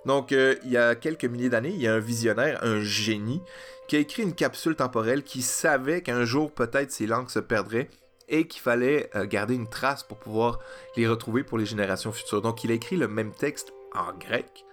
Donc, 0.07 0.33
euh, 0.33 0.57
il 0.65 0.71
y 0.71 0.77
a 0.77 0.95
quelques 0.95 1.25
milliers 1.25 1.51
d'années, 1.51 1.73
il 1.75 1.81
y 1.81 1.87
a 1.87 1.95
un 1.95 2.01
visionnaire, 2.01 2.59
un 2.63 2.81
génie, 2.81 3.43
qui 3.89 3.97
a 3.97 3.99
écrit 3.99 4.23
une 4.23 4.35
capsule 4.35 4.77
temporelle 4.77 5.23
qui 5.23 5.43
savait 5.43 6.01
qu'un 6.01 6.25
jour 6.25 6.53
peut-être 6.53 6.91
ces 6.91 7.07
langues 7.07 7.29
se 7.29 7.41
perdraient 7.41 7.91
et 8.29 8.47
qu'il 8.47 8.63
fallait 8.63 9.11
euh, 9.15 9.27
garder 9.27 9.55
une 9.55 9.69
trace 9.69 10.03
pour 10.03 10.19
pouvoir 10.19 10.61
les 10.97 11.07
retrouver 11.07 11.43
pour 11.43 11.59
les 11.59 11.67
générations 11.67 12.13
futures. 12.13 12.41
Donc, 12.41 12.65
il 12.65 12.71
a 12.71 12.75
écrit 12.75 12.97
le 12.97 13.09
même 13.09 13.33
texte 13.33 13.73
en 13.95 14.17
grec, 14.17 14.65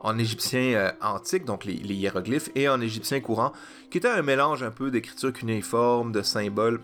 en 0.00 0.18
égyptien 0.18 0.74
euh, 0.74 0.90
antique, 1.00 1.44
donc 1.44 1.64
les, 1.64 1.74
hiéroglyphes, 1.74 2.50
et 2.54 2.68
en 2.68 2.80
égyptien 2.80 3.20
courant, 3.20 3.52
qui 3.90 3.98
était 3.98 4.08
un 4.08 4.22
mélange 4.22 4.62
un 4.62 4.70
peu 4.70 4.90
d'écriture 4.90 5.32
cunéiforme, 5.32 6.12
de 6.12 6.22
symboles 6.22 6.80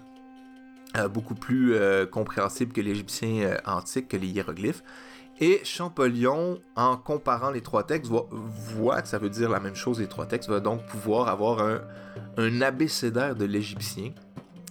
euh, 0.97 1.09
beaucoup 1.09 1.35
plus 1.35 1.75
euh, 1.75 2.07
compréhensibles 2.07 2.73
que 2.73 2.81
l'égyptien 2.81 3.57
antique, 3.67 4.09
que 4.09 4.17
les 4.17 4.29
hiéroglyphes. 4.29 4.83
Et 5.39 5.61
Champollion, 5.65 6.61
en 6.77 6.97
comparant 6.97 7.51
les 7.51 7.61
trois 7.61 7.83
textes, 7.83 8.11
voit, 8.11 9.03
que 9.03 9.09
ça 9.09 9.19
veut 9.19 9.29
dire 9.29 9.51
la 9.51 9.61
même 9.61 9.75
chose, 9.75 10.01
les 10.01 10.07
trois 10.07 10.25
textes, 10.25 10.49
va 10.49 10.61
donc 10.61 10.87
pouvoir 10.87 11.29
avoir 11.29 11.61
un 12.39 12.61
abécédaire 12.63 13.35
de 13.35 13.45
l'égyptien, 13.45 14.13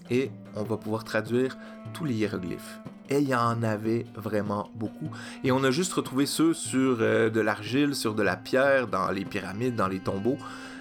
et 0.10 0.32
on 0.56 0.64
va 0.64 0.78
pouvoir 0.78 1.04
traduire 1.04 1.56
tous 1.94 2.06
les 2.06 2.16
hiéroglyphes 2.16 2.80
et 3.10 3.20
il 3.20 3.28
y 3.28 3.36
en 3.36 3.64
avait 3.64 4.06
vraiment 4.16 4.70
beaucoup. 4.76 5.10
Et 5.44 5.52
on 5.52 5.64
a 5.64 5.72
juste 5.72 5.94
retrouvé 5.94 6.26
ceux 6.26 6.54
sur 6.54 6.98
euh, 7.00 7.30
de 7.30 7.40
l'argile, 7.40 7.96
sur 7.96 8.16
de 8.16 8.24
la 8.24 8.36
pierre, 8.36 8.88
dans 8.88 9.10
les 9.12 9.26
pyramides, 9.26 9.76
dans 9.76 9.88
les 9.88 10.00
tombeaux, 10.00 10.38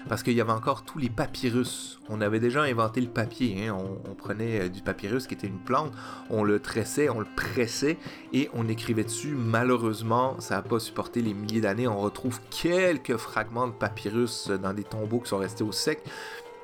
parce 0.07 0.23
qu'il 0.23 0.33
y 0.33 0.41
avait 0.41 0.51
encore 0.51 0.83
tous 0.83 0.99
les 0.99 1.09
papyrus. 1.09 1.99
On 2.09 2.21
avait 2.21 2.39
déjà 2.39 2.63
inventé 2.63 3.01
le 3.01 3.07
papier, 3.07 3.67
hein. 3.67 3.77
on, 4.07 4.13
prenait 4.13 4.61
euh, 4.61 4.69
du 4.69 4.81
papyrus 4.81 5.27
qui 5.27 5.33
était 5.33 5.47
une 5.47 5.59
plante, 5.59 5.91
on 6.29 6.43
le 6.43 6.59
tressait, 6.59 7.09
on 7.09 7.19
le 7.19 7.27
pressait 7.35 7.97
et 8.33 8.49
on 8.53 8.67
écrivait 8.67 9.03
dessus. 9.03 9.35
Malheureusement, 9.35 10.39
ça 10.39 10.55
n'a 10.55 10.61
pas 10.61 10.79
supporté 10.79 11.21
les 11.21 11.33
milliers 11.33 11.61
d'années. 11.61 11.87
On 11.87 11.99
retrouve 11.99 12.39
quelques 12.49 13.17
fragments 13.17 13.67
de 13.67 13.73
papyrus 13.73 14.49
dans 14.49 14.73
des 14.73 14.83
tombeaux 14.83 15.19
qui 15.19 15.29
sont 15.29 15.37
restés 15.37 15.63
au 15.63 15.71
sec, 15.71 15.99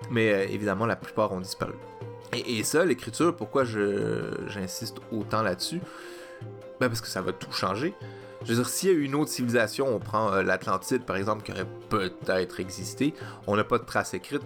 mais 0.09 0.31
euh, 0.31 0.47
évidemment 0.47 0.85
la 0.85 0.95
plupart 0.95 1.31
ont 1.31 1.41
disparu. 1.41 1.73
Et, 2.33 2.63
ça, 2.63 2.85
l'écriture, 2.85 3.35
pourquoi 3.35 3.65
j'insiste 3.65 4.97
autant 5.11 5.41
là-dessus? 5.41 5.81
Ben 6.79 6.87
Parce 6.87 7.01
que 7.01 7.07
ça 7.07 7.21
va 7.21 7.33
tout 7.33 7.51
changer. 7.51 7.93
Je 8.43 8.53
veux 8.53 8.55
dire, 8.55 8.69
s'il 8.69 8.89
y 8.89 8.95
a 8.95 8.97
une 8.97 9.13
autre 9.15 9.29
civilisation, 9.29 9.87
on 9.87 9.99
prend 9.99 10.33
euh, 10.33 10.41
l'Atlantide 10.41 11.03
par 11.03 11.15
exemple, 11.15 11.43
qui 11.43 11.51
aurait 11.51 11.67
peut-être 11.89 12.59
existé, 12.59 13.13
on 13.45 13.55
n'a 13.55 13.63
pas 13.63 13.77
de 13.77 13.83
traces 13.83 14.15
écrites. 14.15 14.41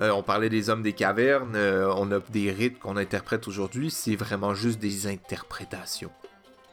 Euh, 0.00 0.10
on 0.12 0.22
parlait 0.22 0.48
des 0.48 0.70
hommes 0.70 0.82
des 0.82 0.94
cavernes, 0.94 1.54
euh, 1.54 1.92
on 1.94 2.10
a 2.10 2.20
des 2.30 2.50
rites 2.50 2.78
qu'on 2.78 2.96
interprète 2.96 3.46
aujourd'hui, 3.46 3.90
c'est 3.90 4.16
vraiment 4.16 4.54
juste 4.54 4.78
des 4.78 5.06
interprétations. 5.06 6.10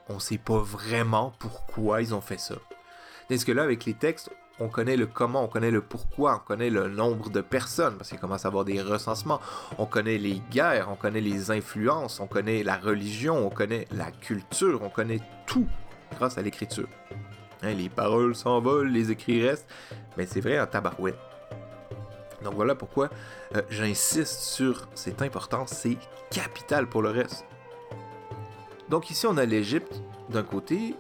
On 0.08 0.20
sait 0.20 0.38
pas 0.38 0.60
vraiment 0.60 1.34
pourquoi 1.40 2.02
ils 2.02 2.14
ont 2.14 2.22
fait 2.22 2.40
ça. 2.40 2.56
Est-ce 3.30 3.46
que 3.46 3.52
là, 3.52 3.64
avec 3.64 3.86
les 3.86 3.94
textes, 3.94 4.30
on 4.62 4.70
connaît 4.70 4.96
le 4.96 5.08
comment, 5.08 5.44
on 5.44 5.48
connaît 5.48 5.72
le 5.72 5.82
pourquoi, 5.82 6.36
on 6.36 6.48
connaît 6.48 6.70
le 6.70 6.88
nombre 6.88 7.32
de 7.32 7.42
personnes, 7.42 7.98
parce 7.98 8.10
qu'il 8.10 8.20
commence 8.20 8.46
à 8.46 8.50
avoir 8.50 8.64
des 8.64 8.80
recensements, 8.80 9.42
on 9.80 9.88
connaît 9.88 10.20
les 10.20 10.40
guerres, 10.52 10.88
on 10.92 10.96
connaît 10.96 11.20
les 11.20 11.50
influences, 11.50 12.20
on 12.20 12.28
connaît 12.28 12.62
la 12.64 12.78
religion, 12.78 13.48
on 13.48 13.50
connaît 13.50 13.88
la 13.92 14.12
culture, 14.12 14.84
on 14.84 14.90
connaît 14.90 15.22
tout 15.48 15.68
grâce 16.16 16.38
à 16.38 16.44
l'écriture. 16.44 16.88
Hein, 17.64 17.74
les 17.74 17.90
paroles 17.90 18.36
s'envolent, 18.36 18.90
les 18.90 19.10
écrits 19.10 19.48
restent, 19.48 19.68
mais 20.16 20.28
c'est 20.28 20.42
vrai 20.42 20.60
en 20.60 20.68
tabarouette. 20.68 21.18
Donc 22.44 22.54
voilà 22.54 22.76
pourquoi 22.76 23.10
euh, 23.56 23.62
j'insiste 23.70 24.42
sur 24.42 24.88
cette 24.94 25.24
importance, 25.24 25.72
c'est 25.72 25.98
capital 26.30 26.88
pour 26.88 27.02
le 27.02 27.10
reste. 27.10 27.46
Donc 28.90 29.10
ici 29.10 29.26
on 29.26 29.38
a 29.38 29.46
l'Égypte 29.46 30.02
d'un 30.30 30.44
côté, 30.44 30.96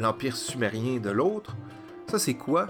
l'Empire 0.00 0.36
sumérien 0.36 0.98
de 0.98 1.10
l'autre. 1.10 1.56
Ça 2.08 2.18
c'est 2.18 2.34
quoi? 2.34 2.68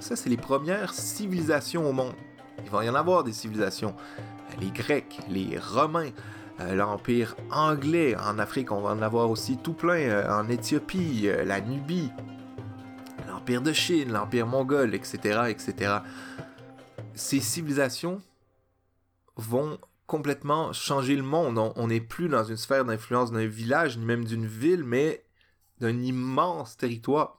Ça 0.00 0.16
c'est 0.16 0.30
les 0.30 0.36
premières 0.36 0.92
civilisations 0.92 1.88
au 1.88 1.92
monde. 1.92 2.14
Il 2.64 2.70
va 2.70 2.84
y 2.84 2.88
en 2.88 2.94
avoir 2.94 3.24
des 3.24 3.32
civilisations. 3.32 3.94
Les 4.60 4.70
Grecs, 4.70 5.20
les 5.28 5.58
Romains, 5.58 6.10
euh, 6.60 6.74
l'Empire 6.74 7.36
anglais. 7.50 8.16
En 8.16 8.38
Afrique, 8.38 8.72
on 8.72 8.80
va 8.80 8.90
en 8.90 9.02
avoir 9.02 9.30
aussi 9.30 9.58
tout 9.58 9.74
plein. 9.74 10.00
Euh, 10.00 10.40
en 10.40 10.48
Éthiopie, 10.48 11.28
la 11.44 11.60
Nubie, 11.60 12.10
l'Empire 13.28 13.62
de 13.62 13.72
Chine, 13.72 14.12
l'Empire 14.12 14.46
mongol, 14.46 14.94
etc., 14.94 15.42
etc 15.48 15.98
ces 17.18 17.40
civilisations 17.40 18.22
vont 19.36 19.78
complètement 20.06 20.72
changer 20.72 21.16
le 21.16 21.22
monde. 21.22 21.58
On 21.76 21.88
n'est 21.88 22.00
plus 22.00 22.28
dans 22.28 22.44
une 22.44 22.56
sphère 22.56 22.84
d'influence 22.84 23.32
d'un 23.32 23.46
village, 23.46 23.98
ni 23.98 24.04
même 24.04 24.24
d'une 24.24 24.46
ville, 24.46 24.84
mais 24.84 25.24
d'un 25.80 26.00
immense 26.00 26.76
territoire 26.76 27.37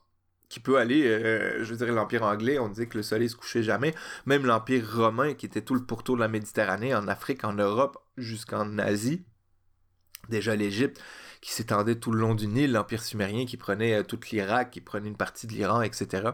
qui 0.50 0.60
peut 0.60 0.77
aller, 0.77 1.06
euh, 1.06 1.63
je 1.63 1.74
veux 1.74 1.86
dire, 1.86 1.94
l'Empire 1.94 2.24
anglais, 2.24 2.60
on 2.60 2.68
disait 2.70 2.88
que 2.88 2.98
le 2.98 3.03
soleil 3.03 3.29
se 3.29 3.36
couchait 3.36 3.63
jamais, 3.63 3.94
même 4.25 4.46
l'Empire 4.46 4.84
romain 4.91 5.36
qui 5.36 5.46
était 5.46 5.62
tout 5.62 5.75
le 5.75 5.84
pourtour 5.84 6.15
de 6.15 6.22
la 6.22 6.27
Méditerranée, 6.27 6.94
en 6.96 7.08
Afrique, 7.08 7.44
en 7.44 7.53
Europe, 7.53 7.98
jusqu'en 8.18 8.77
Asie. 8.79 9.24
Déjà 10.27 10.56
l'Égypte 10.56 11.01
qui 11.41 11.51
s'étendait 11.51 11.96
tout 11.96 12.12
le 12.12 12.20
long 12.20 12.36
du 12.36 12.48
Nil, 12.48 12.72
l'Empire 12.72 13.03
sumérien 13.03 13.46
qui 13.46 13.58
prenait 13.58 14.00
euh, 14.00 14.03
tout 14.03 14.20
l'Irak, 14.32 14.72
qui 14.72 14.82
prenait 14.82 15.08
une 15.08 15.15
partie 15.15 15.48
de 15.48 15.53
l'Iran, 15.53 15.82
etc. 15.82 16.32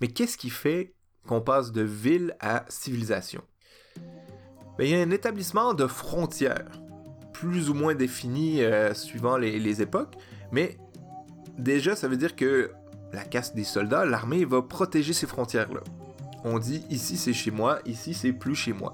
Mais 0.00 0.08
qu'est-ce 0.08 0.36
qui 0.36 0.50
fait 0.50 0.92
qu'on 1.26 1.40
passe 1.40 1.72
de 1.72 1.82
ville 1.82 2.36
à 2.40 2.64
civilisation? 2.68 3.42
Ben, 4.76 4.84
il 4.84 4.90
y 4.90 4.94
a 4.94 5.00
un 5.00 5.10
établissement 5.10 5.74
de 5.74 5.86
frontières, 5.86 6.70
plus 7.32 7.70
ou 7.70 7.74
moins 7.74 7.94
défini 7.94 8.62
euh, 8.62 8.92
suivant 8.94 9.36
les, 9.36 9.82
époques, 9.82 10.16
mais 10.50 10.76
déjà 11.58 11.96
ça 11.96 12.08
veut 12.08 12.16
dire 12.16 12.36
que 12.36 12.72
la 13.12 13.24
casse 13.24 13.54
des 13.54 13.64
soldats, 13.64 14.04
l'armée 14.04 14.44
va 14.44 14.62
protéger 14.62 15.12
ces 15.12 15.26
frontières-là. 15.26 15.80
On 16.44 16.58
dit 16.58 16.84
ici 16.90 17.16
c'est 17.16 17.32
chez 17.32 17.50
moi, 17.50 17.78
ici 17.86 18.14
c'est 18.14 18.32
plus 18.32 18.54
chez 18.54 18.72
moi. 18.72 18.92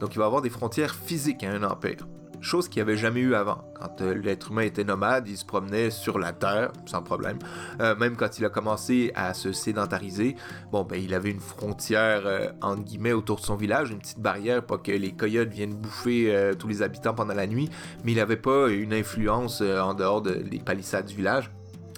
Donc 0.00 0.14
il 0.14 0.18
va 0.18 0.24
y 0.24 0.26
avoir 0.26 0.42
des 0.42 0.50
frontières 0.50 0.94
physiques 0.94 1.44
à 1.44 1.50
un 1.50 1.62
empire 1.62 2.06
chose 2.42 2.68
qu'il 2.68 2.82
n'y 2.82 2.90
avait 2.90 2.98
jamais 2.98 3.20
eu 3.20 3.34
avant. 3.34 3.64
Quand 3.74 4.02
euh, 4.02 4.14
l'être 4.14 4.50
humain 4.50 4.62
était 4.62 4.84
nomade, 4.84 5.28
il 5.28 5.38
se 5.38 5.44
promenait 5.44 5.90
sur 5.90 6.18
la 6.18 6.32
Terre, 6.32 6.72
sans 6.86 7.02
problème. 7.02 7.38
Euh, 7.80 7.96
même 7.96 8.16
quand 8.16 8.38
il 8.38 8.44
a 8.44 8.48
commencé 8.48 9.12
à 9.14 9.32
se 9.32 9.52
sédentariser, 9.52 10.36
bon, 10.70 10.82
ben, 10.82 11.00
il 11.02 11.14
avait 11.14 11.30
une 11.30 11.40
frontière, 11.40 12.22
euh, 12.26 12.48
entre 12.60 12.82
guillemets, 12.82 13.12
autour 13.12 13.36
de 13.36 13.42
son 13.42 13.56
village, 13.56 13.90
une 13.90 14.00
petite 14.00 14.20
barrière 14.20 14.62
pour 14.62 14.82
que 14.82 14.92
les 14.92 15.12
coyotes 15.12 15.48
viennent 15.48 15.74
bouffer 15.74 16.52
tous 16.58 16.66
les 16.66 16.82
habitants 16.82 17.14
pendant 17.14 17.34
la 17.34 17.46
nuit, 17.46 17.70
mais 18.04 18.12
il 18.12 18.16
n'avait 18.16 18.36
pas 18.36 18.68
une 18.68 18.92
influence 18.92 19.60
en 19.60 19.94
dehors 19.94 20.20
des 20.20 20.58
palissades 20.58 21.06
du 21.06 21.14
village. 21.14 21.50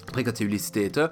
Après, 0.07 0.23
quand 0.23 0.39
il 0.39 0.43
y 0.43 0.45
a 0.45 0.49
eu 0.49 0.51
les 0.51 0.59
cités-États, 0.59 1.11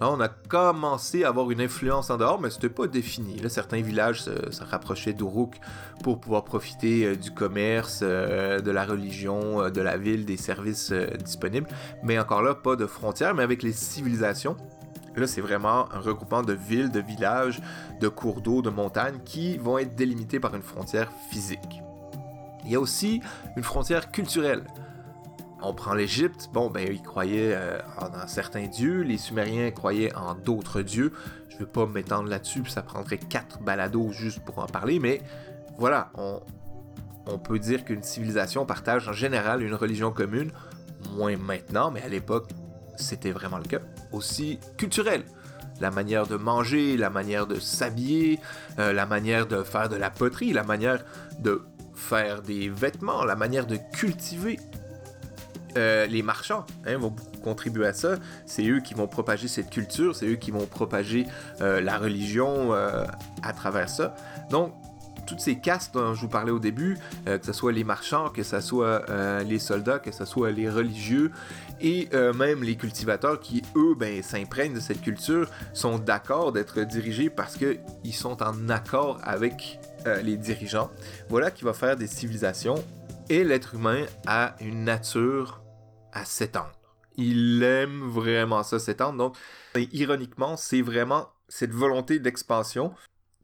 on 0.00 0.20
a 0.20 0.28
commencé 0.28 1.24
à 1.24 1.28
avoir 1.28 1.50
une 1.50 1.60
influence 1.60 2.10
en 2.10 2.16
dehors, 2.16 2.40
mais 2.40 2.50
c'était 2.50 2.68
pas 2.68 2.86
défini. 2.86 3.40
certains 3.48 3.80
villages 3.80 4.22
se, 4.22 4.64
rapprochaient 4.64 5.12
d'Uruk 5.12 5.54
pour 6.02 6.20
pouvoir 6.20 6.44
profiter 6.44 7.06
euh, 7.06 7.16
du 7.16 7.30
commerce, 7.30 8.00
euh, 8.02 8.60
de 8.60 8.70
la 8.70 8.84
religion, 8.84 9.62
euh, 9.62 9.70
de 9.70 9.80
la 9.80 9.96
ville, 9.96 10.24
des 10.24 10.36
services 10.36 10.92
disponibles. 10.92 11.68
Mais 12.02 12.18
encore 12.18 12.42
là, 12.42 12.54
pas 12.54 12.76
de 12.76 12.86
frontières, 12.86 13.34
mais 13.34 13.42
avec 13.42 13.62
les 13.62 13.72
civilisations. 13.72 14.56
Là, 15.16 15.28
c'est 15.28 15.40
vraiment 15.40 15.92
un 15.92 16.00
regroupement 16.00 16.42
de 16.42 16.52
villes, 16.52 16.90
de 16.90 16.98
villages, 16.98 17.60
de 18.00 18.08
cours 18.08 18.40
d'eau, 18.40 18.62
de 18.62 18.70
montagnes 18.70 19.20
qui 19.24 19.56
vont 19.58 19.78
être 19.78 19.94
délimités 19.94 20.40
par 20.40 20.56
une 20.56 20.62
frontière 20.62 21.08
physique. 21.30 21.82
Il 22.64 22.72
y 22.72 22.74
a 22.74 22.80
aussi 22.80 23.20
une 23.56 23.62
frontière 23.62 24.10
culturelle 24.10 24.64
on 25.64 25.74
prend 25.74 25.94
l'Égypte, 25.94 26.50
bon, 26.52 26.70
ben, 26.70 26.86
ils 26.90 27.02
croyaient 27.02 27.54
euh, 27.54 27.78
en, 27.98 28.26
certains 28.26 28.66
dieux, 28.66 29.02
les 29.02 29.18
Sumériens 29.18 29.70
croyaient 29.70 30.14
en 30.14 30.34
d'autres 30.34 30.82
dieux. 30.82 31.12
Je 31.48 31.54
ne 31.54 31.60
vais 31.60 31.66
pas 31.66 31.86
m'étendre 31.86 32.28
là-dessus, 32.28 32.64
ça 32.66 32.82
prendrait 32.82 33.18
quatre 33.18 33.60
balados 33.60 34.12
juste 34.12 34.44
pour 34.44 34.58
en 34.58 34.66
parler, 34.66 34.98
mais 34.98 35.20
voilà, 35.78 36.10
on, 36.14 36.40
on 37.26 37.38
peut 37.38 37.58
dire 37.58 37.84
qu'une 37.84 38.02
civilisation 38.02 38.66
partage 38.66 39.08
en 39.08 39.12
général 39.12 39.62
une 39.62 39.74
religion 39.74 40.10
commune, 40.10 40.52
moins 41.16 41.36
maintenant, 41.36 41.90
mais 41.90 42.02
à 42.02 42.08
l'époque, 42.08 42.50
c'était 42.96 43.32
vraiment 43.32 43.58
le 43.58 43.64
cas. 43.64 43.80
Aussi 44.12 44.58
culturel. 44.76 45.24
La 45.80 45.90
manière 45.90 46.26
de 46.26 46.36
manger, 46.36 46.96
la 46.96 47.10
manière 47.10 47.46
de 47.46 47.58
s'habiller, 47.58 48.38
euh, 48.78 48.92
la 48.92 49.06
manière 49.06 49.46
de 49.46 49.62
faire 49.62 49.88
de 49.88 49.96
la 49.96 50.10
poterie, 50.10 50.52
la 50.52 50.62
manière 50.62 51.04
de 51.40 51.62
faire 51.94 52.42
des 52.42 52.68
vêtements, 52.68 53.24
la 53.24 53.34
manière 53.34 53.66
de 53.66 53.76
cultiver 53.92 54.58
euh, 55.76 56.06
les 56.06 56.22
marchands 56.22 56.64
hein, 56.86 56.96
vont 56.98 57.14
contribuer 57.42 57.86
à 57.86 57.92
ça. 57.92 58.16
C'est 58.46 58.66
eux 58.66 58.80
qui 58.80 58.94
vont 58.94 59.06
propager 59.06 59.48
cette 59.48 59.70
culture, 59.70 60.14
c'est 60.14 60.26
eux 60.26 60.36
qui 60.36 60.50
vont 60.50 60.66
propager 60.66 61.26
euh, 61.60 61.80
la 61.80 61.98
religion 61.98 62.72
euh, 62.72 63.04
à 63.42 63.52
travers 63.52 63.88
ça. 63.88 64.14
Donc, 64.50 64.74
toutes 65.26 65.40
ces 65.40 65.56
castes 65.56 65.94
dont 65.94 66.14
je 66.14 66.20
vous 66.20 66.28
parlais 66.28 66.50
au 66.50 66.58
début, 66.58 66.98
que 67.24 67.46
ce 67.46 67.54
soit 67.54 67.72
les 67.72 67.82
marchands, 67.82 68.28
que 68.28 68.42
ce 68.42 68.60
soit 68.60 69.06
les 69.42 69.58
soldats, 69.58 69.98
que 69.98 70.12
ce 70.12 70.26
soit 70.26 70.50
les 70.50 70.68
religieux 70.68 71.32
et 71.80 72.10
même 72.34 72.62
les 72.62 72.76
cultivateurs 72.76 73.40
qui, 73.40 73.62
eux, 73.74 73.94
ben, 73.96 74.22
s'imprègnent 74.22 74.74
de 74.74 74.80
cette 74.80 75.00
culture, 75.00 75.48
sont 75.72 75.98
d'accord 75.98 76.52
d'être 76.52 76.80
dirigés 76.80 77.30
parce 77.30 77.56
qu'ils 77.56 78.12
sont 78.12 78.42
en 78.42 78.68
accord 78.68 79.18
avec 79.24 79.80
les 80.22 80.36
dirigeants. 80.36 80.90
Voilà 81.30 81.50
qui 81.50 81.64
va 81.64 81.72
faire 81.72 81.96
des 81.96 82.06
civilisations. 82.06 82.84
Et 83.30 83.44
l'être 83.44 83.76
humain 83.76 84.04
a 84.26 84.54
une 84.60 84.84
nature 84.84 85.63
à 86.14 86.24
s'étendre. 86.24 86.72
Il 87.16 87.62
aime 87.62 88.08
vraiment 88.08 88.62
ça 88.62 88.78
s'étendre. 88.78 89.18
Donc, 89.18 89.36
ironiquement, 89.92 90.56
c'est 90.56 90.80
vraiment 90.80 91.28
cette 91.48 91.72
volonté 91.72 92.18
d'expansion 92.18 92.94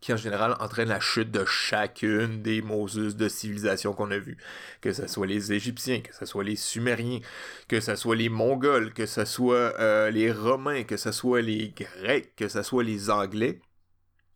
qui 0.00 0.14
en 0.14 0.16
général 0.16 0.56
entraîne 0.60 0.88
la 0.88 0.98
chute 0.98 1.30
de 1.30 1.44
chacune 1.44 2.42
des 2.42 2.62
Moses 2.62 3.16
de 3.16 3.28
civilisation 3.28 3.92
qu'on 3.92 4.10
a 4.10 4.18
vues. 4.18 4.38
Que 4.80 4.92
ce 4.92 5.06
soit 5.06 5.26
les 5.26 5.52
Égyptiens, 5.52 6.00
que 6.00 6.14
ce 6.14 6.24
soit 6.24 6.42
les 6.42 6.56
Sumériens, 6.56 7.20
que 7.68 7.80
ce 7.80 7.94
soit 7.96 8.16
les 8.16 8.30
Mongols, 8.30 8.94
que 8.94 9.04
ce 9.04 9.26
soit 9.26 9.78
euh, 9.78 10.10
les 10.10 10.32
Romains, 10.32 10.84
que 10.84 10.96
ce 10.96 11.12
soit 11.12 11.42
les 11.42 11.74
Grecs, 11.76 12.34
que 12.34 12.48
ce 12.48 12.62
soit 12.62 12.82
les 12.82 13.10
Anglais. 13.10 13.60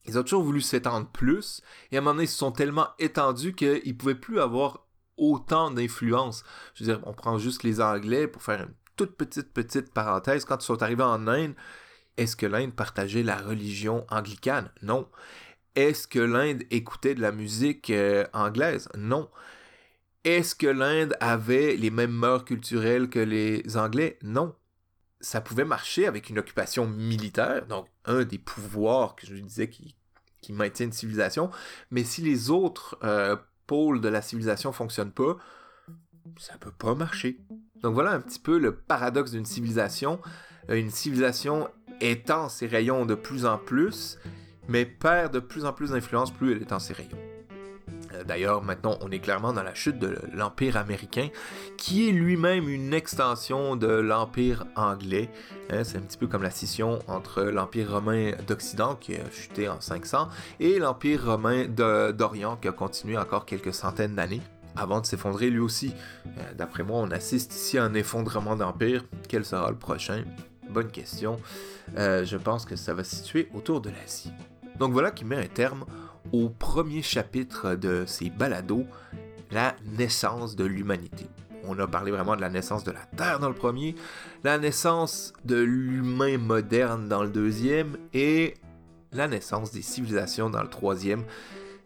Ils 0.06 0.18
ont 0.18 0.22
toujours 0.22 0.42
voulu 0.42 0.60
s'étendre 0.60 1.08
plus, 1.08 1.62
et 1.90 1.96
à 1.96 2.00
un 2.00 2.02
moment 2.02 2.12
donné, 2.12 2.24
ils 2.24 2.28
se 2.28 2.36
sont 2.36 2.52
tellement 2.52 2.88
étendus 2.98 3.54
qu'ils 3.54 3.80
ne 3.86 3.92
pouvaient 3.94 4.14
plus 4.14 4.38
avoir 4.38 4.83
autant 5.16 5.70
d'influence. 5.70 6.44
Je 6.74 6.84
veux 6.84 6.92
dire, 6.92 7.02
on 7.06 7.12
prend 7.12 7.38
juste 7.38 7.62
les 7.62 7.80
Anglais 7.80 8.26
pour 8.26 8.42
faire 8.42 8.62
une 8.62 8.74
toute 8.96 9.16
petite, 9.16 9.52
petite 9.52 9.92
parenthèse. 9.92 10.44
Quand 10.44 10.62
ils 10.62 10.66
sont 10.66 10.82
arrivés 10.82 11.02
en 11.02 11.26
Inde, 11.26 11.54
est-ce 12.16 12.36
que 12.36 12.46
l'Inde 12.46 12.72
partageait 12.72 13.22
la 13.22 13.36
religion 13.36 14.06
anglicane? 14.10 14.70
Non. 14.82 15.08
Est-ce 15.74 16.06
que 16.06 16.20
l'Inde 16.20 16.62
écoutait 16.70 17.14
de 17.14 17.20
la 17.20 17.32
musique 17.32 17.90
euh, 17.90 18.24
anglaise? 18.32 18.88
Non. 18.96 19.28
Est-ce 20.22 20.54
que 20.54 20.66
l'Inde 20.68 21.16
avait 21.20 21.76
les 21.76 21.90
mêmes 21.90 22.12
mœurs 22.12 22.44
culturelles 22.44 23.10
que 23.10 23.18
les 23.18 23.76
Anglais? 23.76 24.18
Non. 24.22 24.54
Ça 25.20 25.40
pouvait 25.40 25.64
marcher 25.64 26.06
avec 26.06 26.30
une 26.30 26.38
occupation 26.38 26.86
militaire, 26.86 27.66
donc 27.66 27.88
un 28.04 28.24
des 28.24 28.38
pouvoirs 28.38 29.16
que 29.16 29.26
je 29.26 29.34
disais 29.34 29.68
qui, 29.68 29.96
qui 30.40 30.52
maintient 30.52 30.86
une 30.86 30.92
civilisation, 30.92 31.50
mais 31.90 32.04
si 32.04 32.20
les 32.20 32.50
autres 32.50 32.98
euh, 33.02 33.36
pôle 33.66 34.00
de 34.00 34.08
la 34.08 34.22
civilisation 34.22 34.72
fonctionne 34.72 35.10
pas, 35.10 35.36
ça 36.38 36.56
peut 36.58 36.72
pas 36.72 36.94
marcher. 36.94 37.38
Donc 37.82 37.94
voilà 37.94 38.12
un 38.12 38.20
petit 38.20 38.38
peu 38.38 38.58
le 38.58 38.74
paradoxe 38.74 39.32
d'une 39.32 39.44
civilisation. 39.44 40.20
Euh, 40.70 40.76
une 40.76 40.90
civilisation 40.90 41.68
étend 42.00 42.48
ses 42.48 42.66
rayons 42.66 43.06
de 43.06 43.14
plus 43.14 43.46
en 43.46 43.58
plus, 43.58 44.18
mais 44.68 44.84
perd 44.86 45.32
de 45.32 45.40
plus 45.40 45.64
en 45.64 45.72
plus 45.72 45.90
d'influence 45.90 46.30
plus 46.30 46.52
elle 46.52 46.62
étend 46.62 46.78
ses 46.78 46.94
rayons. 46.94 47.33
D'ailleurs, 48.26 48.62
maintenant, 48.62 48.98
on 49.00 49.10
est 49.10 49.18
clairement 49.18 49.52
dans 49.52 49.62
la 49.62 49.74
chute 49.74 49.98
de 49.98 50.16
l'Empire 50.32 50.76
américain, 50.76 51.28
qui 51.76 52.08
est 52.08 52.12
lui-même 52.12 52.68
une 52.68 52.94
extension 52.94 53.76
de 53.76 53.88
l'Empire 53.88 54.64
anglais. 54.76 55.30
Hein, 55.70 55.84
c'est 55.84 55.98
un 55.98 56.02
petit 56.02 56.18
peu 56.18 56.26
comme 56.26 56.42
la 56.42 56.50
scission 56.50 56.98
entre 57.08 57.42
l'Empire 57.42 57.90
romain 57.90 58.32
d'Occident, 58.46 58.96
qui 58.96 59.16
a 59.16 59.30
chuté 59.30 59.68
en 59.68 59.80
500, 59.80 60.28
et 60.60 60.78
l'Empire 60.78 61.24
romain 61.24 61.66
d'Orient, 61.66 62.56
qui 62.56 62.68
a 62.68 62.72
continué 62.72 63.16
encore 63.16 63.46
quelques 63.46 63.74
centaines 63.74 64.14
d'années 64.14 64.42
avant 64.76 65.00
de 65.00 65.06
s'effondrer 65.06 65.50
lui 65.50 65.60
aussi. 65.60 65.94
Euh, 66.26 66.54
d'après 66.56 66.82
moi, 66.82 66.98
on 66.98 67.10
assiste 67.10 67.54
ici 67.54 67.78
à 67.78 67.84
un 67.84 67.94
effondrement 67.94 68.56
d'empire. 68.56 69.04
Quel 69.28 69.44
sera 69.44 69.70
le 69.70 69.76
prochain? 69.76 70.24
Bonne 70.70 70.90
question. 70.90 71.38
Euh, 71.96 72.24
je 72.24 72.36
pense 72.36 72.64
que 72.64 72.76
ça 72.76 72.94
va 72.94 73.04
se 73.04 73.16
situer 73.16 73.48
autour 73.54 73.80
de 73.80 73.90
l'Asie. 73.90 74.32
Donc 74.78 74.92
voilà 74.92 75.10
qui 75.10 75.24
met 75.24 75.36
un 75.36 75.46
terme 75.46 75.84
au 76.32 76.48
premier 76.48 77.02
chapitre 77.02 77.74
de 77.74 78.04
ces 78.06 78.30
balados, 78.30 78.84
la 79.50 79.76
naissance 79.96 80.56
de 80.56 80.64
l'humanité. 80.64 81.26
On 81.66 81.78
a 81.78 81.86
parlé 81.86 82.10
vraiment 82.10 82.36
de 82.36 82.40
la 82.40 82.50
naissance 82.50 82.84
de 82.84 82.90
la 82.90 83.04
Terre 83.16 83.38
dans 83.38 83.48
le 83.48 83.54
premier, 83.54 83.94
la 84.42 84.58
naissance 84.58 85.32
de 85.44 85.56
l'humain 85.56 86.36
moderne 86.38 87.08
dans 87.08 87.22
le 87.22 87.30
deuxième 87.30 87.96
et 88.12 88.54
la 89.12 89.28
naissance 89.28 89.72
des 89.72 89.82
civilisations 89.82 90.50
dans 90.50 90.62
le 90.62 90.68
troisième. 90.68 91.24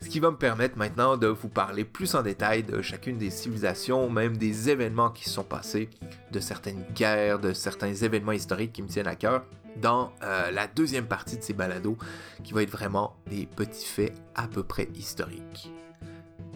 Ce 0.01 0.09
qui 0.09 0.21
va 0.21 0.31
me 0.31 0.37
permettre 0.37 0.79
maintenant 0.79 1.17
de 1.17 1.27
vous 1.27 1.49
parler 1.49 1.85
plus 1.85 2.15
en 2.15 2.23
détail 2.23 2.63
de 2.63 2.81
chacune 2.83 3.19
des 3.19 3.31
civilisations, 3.31 4.09
même 4.09 4.37
des 4.37 4.71
événements 4.71 5.11
qui 5.11 5.25
se 5.25 5.31
sont 5.31 5.45
passés, 5.45 5.91
de 6.31 6.41
certaines 6.41 6.85
guerres, 6.95 7.41
de 7.41 7.53
certains 7.53 7.93
événements 7.93 8.33
historiques 8.33 8.73
qui 8.73 8.83
me 8.83 8.89
tiennent 8.89 9.09
à 9.09 9.17
cœur, 9.17 9.45
dans 9.77 10.13
euh, 10.23 10.51
la 10.51 10.67
deuxième 10.67 11.07
partie 11.07 11.37
de 11.37 11.43
ces 11.43 11.53
balados, 11.53 11.99
qui 12.45 12.53
va 12.53 12.63
être 12.63 12.71
vraiment 12.71 13.17
des 13.29 13.47
petits 13.47 13.87
faits 13.87 14.15
à 14.35 14.47
peu 14.47 14.63
près 14.63 14.89
historiques. 14.95 15.73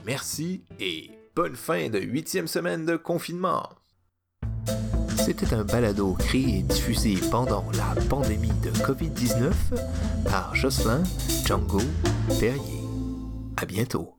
Merci 0.07 0.65
et 0.79 1.11
bonne 1.35 1.57
fin 1.57 1.89
de 1.89 1.99
huitième 1.99 2.47
semaine 2.47 2.87
de 2.87 2.97
confinement. 2.97 3.69
C'était 5.17 5.55
un 5.55 5.65
balado 5.65 6.15
créé 6.15 6.59
et 6.59 6.63
diffusé 6.63 7.17
pendant 7.31 7.65
la 7.75 8.01
pandémie 8.09 8.51
de 8.65 8.71
COVID-19 8.71 9.53
par 10.29 10.55
Jocelyn 10.55 11.03
Django 11.45 11.81
Perrier. 12.41 12.82
À 13.63 13.65
bientôt. 13.65 14.19